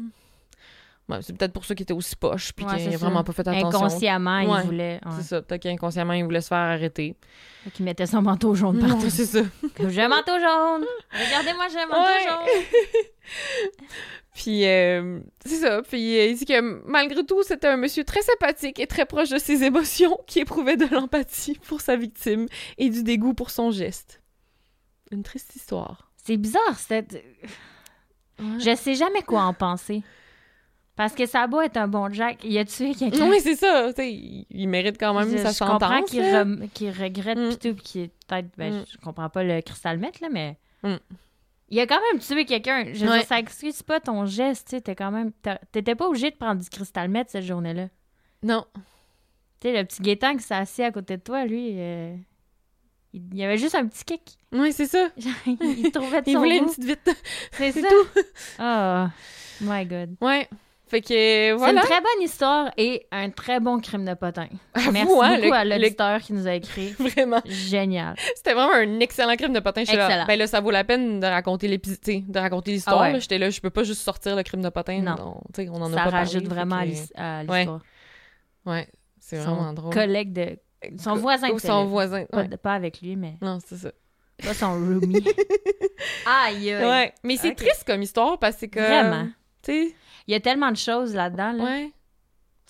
[1.09, 3.31] Ouais, c'est peut-être pour ça qu'il était aussi poche, puis Ouais, qu'il n'a vraiment pas
[3.31, 3.67] fait attention.
[3.85, 4.59] Inconsciemment, Ouais.
[4.61, 4.99] il voulait.
[5.15, 7.15] C'est ça, peut-être qu'inconsciemment, il voulait se faire arrêter.
[7.73, 9.09] Qu'il mettait son manteau jaune partout.
[9.09, 9.39] c'est ça.
[9.87, 10.85] J'ai un manteau jaune!
[11.11, 12.63] Regardez-moi, j'ai un manteau jaune!
[14.37, 15.81] Puis euh, c'est ça.
[15.81, 19.29] Puis euh, il dit que malgré tout, c'était un monsieur très sympathique et très proche
[19.29, 22.45] de ses émotions qui éprouvait de l'empathie pour sa victime
[22.77, 24.21] et du dégoût pour son geste.
[25.11, 26.11] Une triste histoire.
[26.23, 27.23] C'est bizarre, cette.
[28.59, 30.03] Je sais jamais quoi en penser.
[30.95, 33.29] Parce que beau être un bon Jack, il a tué quelqu'un?
[33.29, 33.87] Oui, c'est ça.
[33.89, 36.09] tu sais, il, mérite quand même je, sa je comprends sentence.
[36.11, 36.43] qu'il là.
[36.43, 37.49] rem- qu'il regrette Mm.
[37.49, 38.47] pis tout, pis qu'il est peut-être.
[38.57, 38.85] Ben, Mm.
[38.87, 40.57] je, je comprends pas le cristal là, mais.
[40.83, 40.95] Mm.
[41.69, 42.85] Il a quand même tué quelqu'un.
[42.93, 43.19] Je veux Ouais.
[43.19, 44.95] dire, ça excuse pas ton geste, tu sais.
[44.95, 45.31] Quand même.
[45.71, 47.89] T'étais pas obligé de prendre du cristal mètre cette journée-là.
[48.43, 48.65] Non.
[49.59, 52.15] Tu sais, le petit Gaétan qui s'est assis à côté de toi, lui, euh,
[53.13, 54.37] il, y avait juste un petit kick.
[54.53, 55.09] Oui, c'est ça.
[55.45, 57.09] Il, trouvait de Il son voulait une petite vite.
[57.51, 57.87] C'est c'est ça.
[57.89, 58.21] tout.
[58.59, 59.05] Oh,
[59.61, 60.15] my God.
[60.21, 60.47] Ouais.
[60.89, 64.47] Fait que C'est une très bonne histoire et un très bon crime de potin.
[64.75, 66.89] Merci hein, beaucoup le- à le- l'auditeur qui nous a écrit.
[66.99, 67.41] Vraiment.
[67.45, 68.15] Génial.
[68.35, 69.81] C'était vraiment un excellent crime de potin.
[69.81, 70.25] J'étais là, Excellent.
[70.27, 71.99] ben là, ça vaut la peine de raconter l'épisode,
[72.31, 73.01] de raconter l'histoire.
[73.01, 73.19] Ah ouais.
[73.19, 75.01] J'étais là, je peux pas juste sortir le crime de potin.
[75.01, 75.15] Non.
[75.17, 75.41] Non.
[75.53, 76.81] tu sais, on en a Ça pas rajoute parlé, vraiment que-
[77.19, 77.81] à l'histoire.
[78.65, 78.87] Ouais,
[79.19, 79.93] c'est Son vraiment drôle.
[79.93, 80.57] collègue de.
[80.99, 82.25] Son voisin Ou son voisin.
[82.25, 82.57] Pas, Ouais.
[82.57, 83.91] pas avec lui, mais Non, c'est ça.
[84.41, 85.23] pas son roomie.
[86.25, 86.85] Aïe, aïe.
[86.85, 88.79] Ouais, mais c'est triste comme histoire parce que.
[88.79, 89.27] Vraiment.
[89.63, 89.95] Tu sais,
[90.27, 91.51] Il y a tellement de choses là-dedans.
[91.53, 91.63] Là.
[91.63, 91.91] ouais.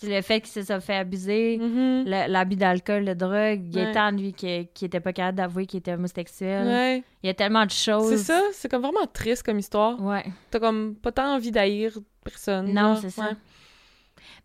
[0.03, 1.57] Le fait qu'il se soit fait abuser,
[2.05, 3.57] le- l'abus d'alcool, de drogue, Ouais.
[3.71, 6.67] Gaétan, lui, qui, qui était pas capable d'avouer qu'il était homosexuel.
[6.67, 7.03] Ouais.
[7.23, 8.11] Il y a tellement de choses.
[8.11, 9.99] C'est ça, c'est comme vraiment triste comme histoire.
[9.99, 10.23] Ouais.
[10.51, 12.71] T'as comme pas tant envie d'haïr personne.
[12.73, 13.31] Non, c'est ça.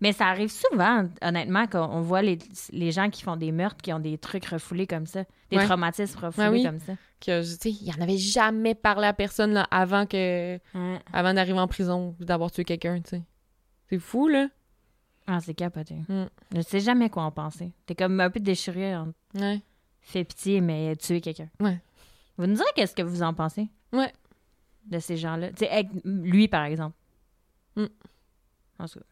[0.03, 2.37] Mais ça arrive souvent, honnêtement, qu'on voit les,
[2.73, 5.65] les gens qui font des meurtres, qui ont des trucs refoulés comme ça, des Ouais.
[5.65, 6.65] traumatismes refoulés Ouais, oui.
[6.65, 6.95] comme ça.
[7.21, 10.59] Que, tu sais, il en avait jamais parlé à personne là, avant que.
[10.75, 10.99] Ouais.
[11.13, 13.23] avant d'arriver en prison ou d'avoir tué quelqu'un, tu sais.
[13.89, 14.49] C'est fou, là.
[15.29, 15.95] Ah, c'est capoté.
[16.09, 16.25] Mm.
[16.57, 17.71] Je sais jamais quoi en penser.
[17.87, 19.13] T'es comme un peu déchiré en
[20.01, 21.49] fait pitié, mais tuer quelqu'un.
[21.61, 21.81] Ouais.
[22.37, 23.69] Vous nous direz qu'est-ce que vous en pensez?
[23.93, 24.13] Ouais.
[24.87, 25.51] de ces gens-là.
[25.53, 26.97] Tu sais, lui, par exemple.
[27.77, 27.85] Mm.
[28.81, 29.05] En tout cas,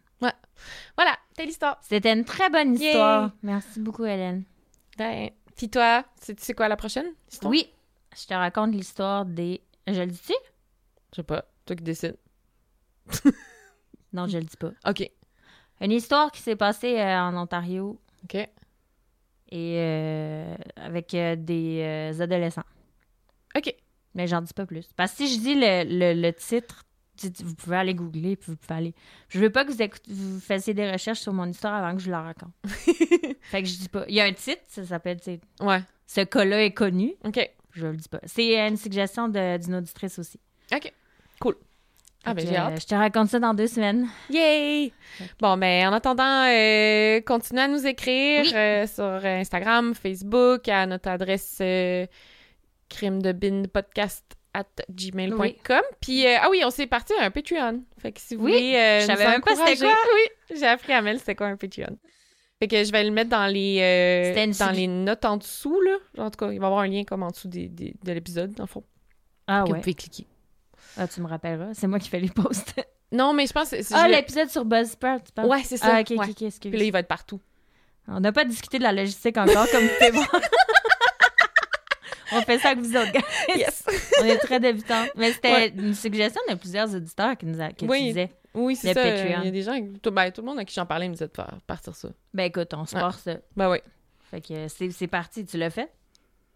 [0.96, 1.78] Voilà, telle histoire.
[1.82, 3.30] C'était une très bonne histoire.
[3.42, 4.44] Merci beaucoup, Hélène.
[4.98, 7.50] Ben, puis toi, c'est- tu sais quoi la prochaine histoire?
[7.50, 7.72] Oui,
[8.18, 9.62] je te raconte l'histoire des...
[9.86, 10.34] Je le dis-tu?
[11.12, 12.16] Je sais pas, toi qui décides.
[14.12, 14.70] Non, je le dis pas.
[14.88, 15.08] OK.
[15.80, 18.34] Une histoire qui s'est passée euh, en Ontario OK.
[18.34, 18.48] et
[19.52, 22.64] euh, avec euh, des adolescents.
[23.56, 23.74] OK.
[24.14, 24.88] Mais j'en dis pas plus.
[24.96, 26.82] Parce que si je dis le, le- le titre,
[27.42, 28.94] vous pouvez aller googler, puis vous pouvez aller.
[29.28, 32.02] Je veux pas que vous, écoute- vous fassiez des recherches sur mon histoire avant que
[32.02, 32.52] je la raconte.
[33.42, 34.04] fait que je dis pas.
[34.08, 35.18] Il y a un titre, ça s'appelle,
[35.60, 35.80] Ouais.
[36.06, 37.14] Ce cas-là est connu.
[37.24, 37.50] OK.
[37.72, 38.20] Je le dis pas.
[38.26, 40.40] C'est une suggestion d'une auditrice aussi.
[40.74, 40.92] OK.
[41.40, 41.54] Cool.
[42.24, 42.80] Ah, ben j'ai hâte.
[42.82, 44.06] Je te raconte ça dans deux semaines.
[44.28, 44.92] Yay!
[45.40, 48.52] Bon, ben, en attendant, euh, continuez à nous écrire Oui.
[48.54, 52.06] euh, sur Instagram, Facebook, à notre adresse euh,
[52.90, 54.24] crime de bin podcast
[54.54, 55.80] at gmail.com.
[56.00, 57.82] Puis, euh, ah oui, on s'est parti à un Patreon.
[57.98, 58.74] Fait que si vous Oui, voulez.
[58.76, 59.94] euh, je savais même pas c'était quoi.
[60.14, 61.96] Oui, j'ai appris à Mel c'était quoi un Patreon.
[62.58, 65.96] Fait que je vais le mettre dans les, euh, dans les notes en dessous, là.
[66.24, 68.12] En tout cas, il va y avoir un lien comme en dessous des, des- de
[68.12, 68.84] l'épisode, dans le fond.
[69.46, 69.76] Ah que ouais.
[69.78, 70.26] vous pouvez cliquer.
[70.98, 71.72] Ah, tu me rappelleras.
[71.74, 72.74] C'est moi qui fais les posts.
[73.12, 73.82] Non, mais je pense que.
[73.82, 75.48] c'est- Ah, l'épisode sur Buzzsprout, tu parles?
[75.48, 75.96] Ouais, c'est ça.
[75.96, 76.30] Ah, ok, ok, ouais.
[76.30, 76.70] ok, excuse.
[76.70, 77.40] Puis là, il va être partout.
[78.06, 80.30] On n'a pas discuté de la logistique encore, comme vous pouvez voir.
[82.32, 83.20] On fait ça avec vous autres, gars.
[83.56, 83.84] Yes!
[84.20, 85.04] On est très débutants.
[85.16, 85.72] Mais c'était Ouais.
[85.76, 88.06] une suggestion de plusieurs auditeurs qui nous a, qui Oui.
[88.08, 88.30] disaient.
[88.54, 89.02] Oui, c'est ça.
[89.02, 89.40] Patreon.
[89.42, 91.14] Il y a des gens, tout, ben, tout le monde à qui j'en parlais me
[91.14, 92.08] disait de faire partir ça.
[92.34, 93.00] Ben écoute, on se Ouais.
[93.00, 93.28] force.
[93.56, 93.78] Ben oui.
[94.30, 95.44] Fait que c'est parti.
[95.44, 95.90] Tu l'as fait?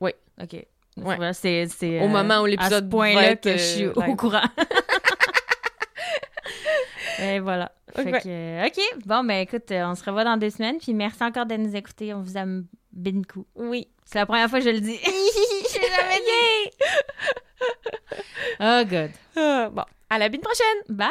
[0.00, 0.10] Oui.
[0.42, 0.66] OK.
[0.96, 1.32] Ouais.
[1.32, 1.66] C'est
[2.00, 4.42] Au euh, moment où l'épisode va être, que je suis euh, au courant.
[7.20, 7.72] Et voilà.
[7.94, 8.80] Fait que, euh, OK.
[9.06, 10.78] Bon, ben écoute, euh, on se revoit dans deux semaines.
[10.78, 12.12] Puis merci encore de nous écouter.
[12.12, 13.46] On vous aime bien coup.
[13.54, 13.88] Oui.
[14.04, 14.98] C'est la première fois que je le dis.
[15.72, 16.70] J'ai jamais dit.
[18.60, 19.10] Oh, good.
[19.36, 20.82] Ah, bon, à la bine prochaine!
[20.88, 21.10] Bye.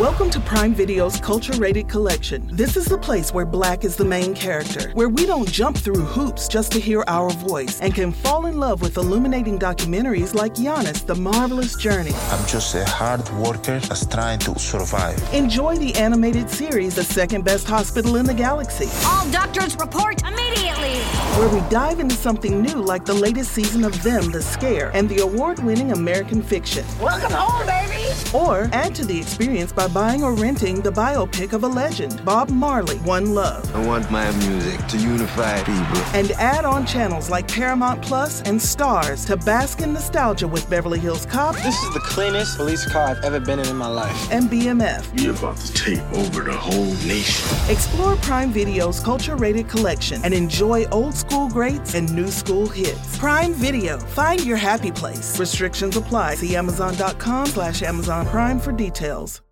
[0.00, 2.46] Welcome to Prime Video's Culture Rated Collection.
[2.52, 6.02] This is the place where black is the main character, where we don't jump through
[6.04, 10.54] hoops just to hear our voice, and can fall in love with illuminating documentaries like
[10.54, 12.12] Giannis, The Marvelous Journey.
[12.30, 15.16] I'm just a hard worker that's trying to survive.
[15.32, 20.96] Enjoy the animated series, The Second Best Hospital in the Galaxy, All doctors report immediately.
[21.38, 25.08] where we dive into something new like the latest season of Them, The Scare, and
[25.08, 26.84] the award winning American fiction.
[27.00, 28.02] Welcome home, baby.
[28.34, 32.50] Or add to the experience by buying or renting the biopic of a legend, Bob
[32.50, 33.74] Marley, One Love.
[33.74, 36.02] I want my music to unify people.
[36.14, 40.98] And add on channels like Paramount Plus and Stars to bask in nostalgia with Beverly
[40.98, 44.32] Hills Cop This is the cleanest police car I've ever been in in my life.
[44.32, 45.06] and BMF.
[45.20, 47.46] You're about to take over the whole nation.
[47.70, 53.18] Explore Prime Video's culture rated collection and enjoy old school greats and new school hits.
[53.18, 55.38] Prime Video, find your happy place.
[55.38, 56.34] Restrictions apply.
[56.36, 59.42] See Amazon.com slash Amazon Prime for details.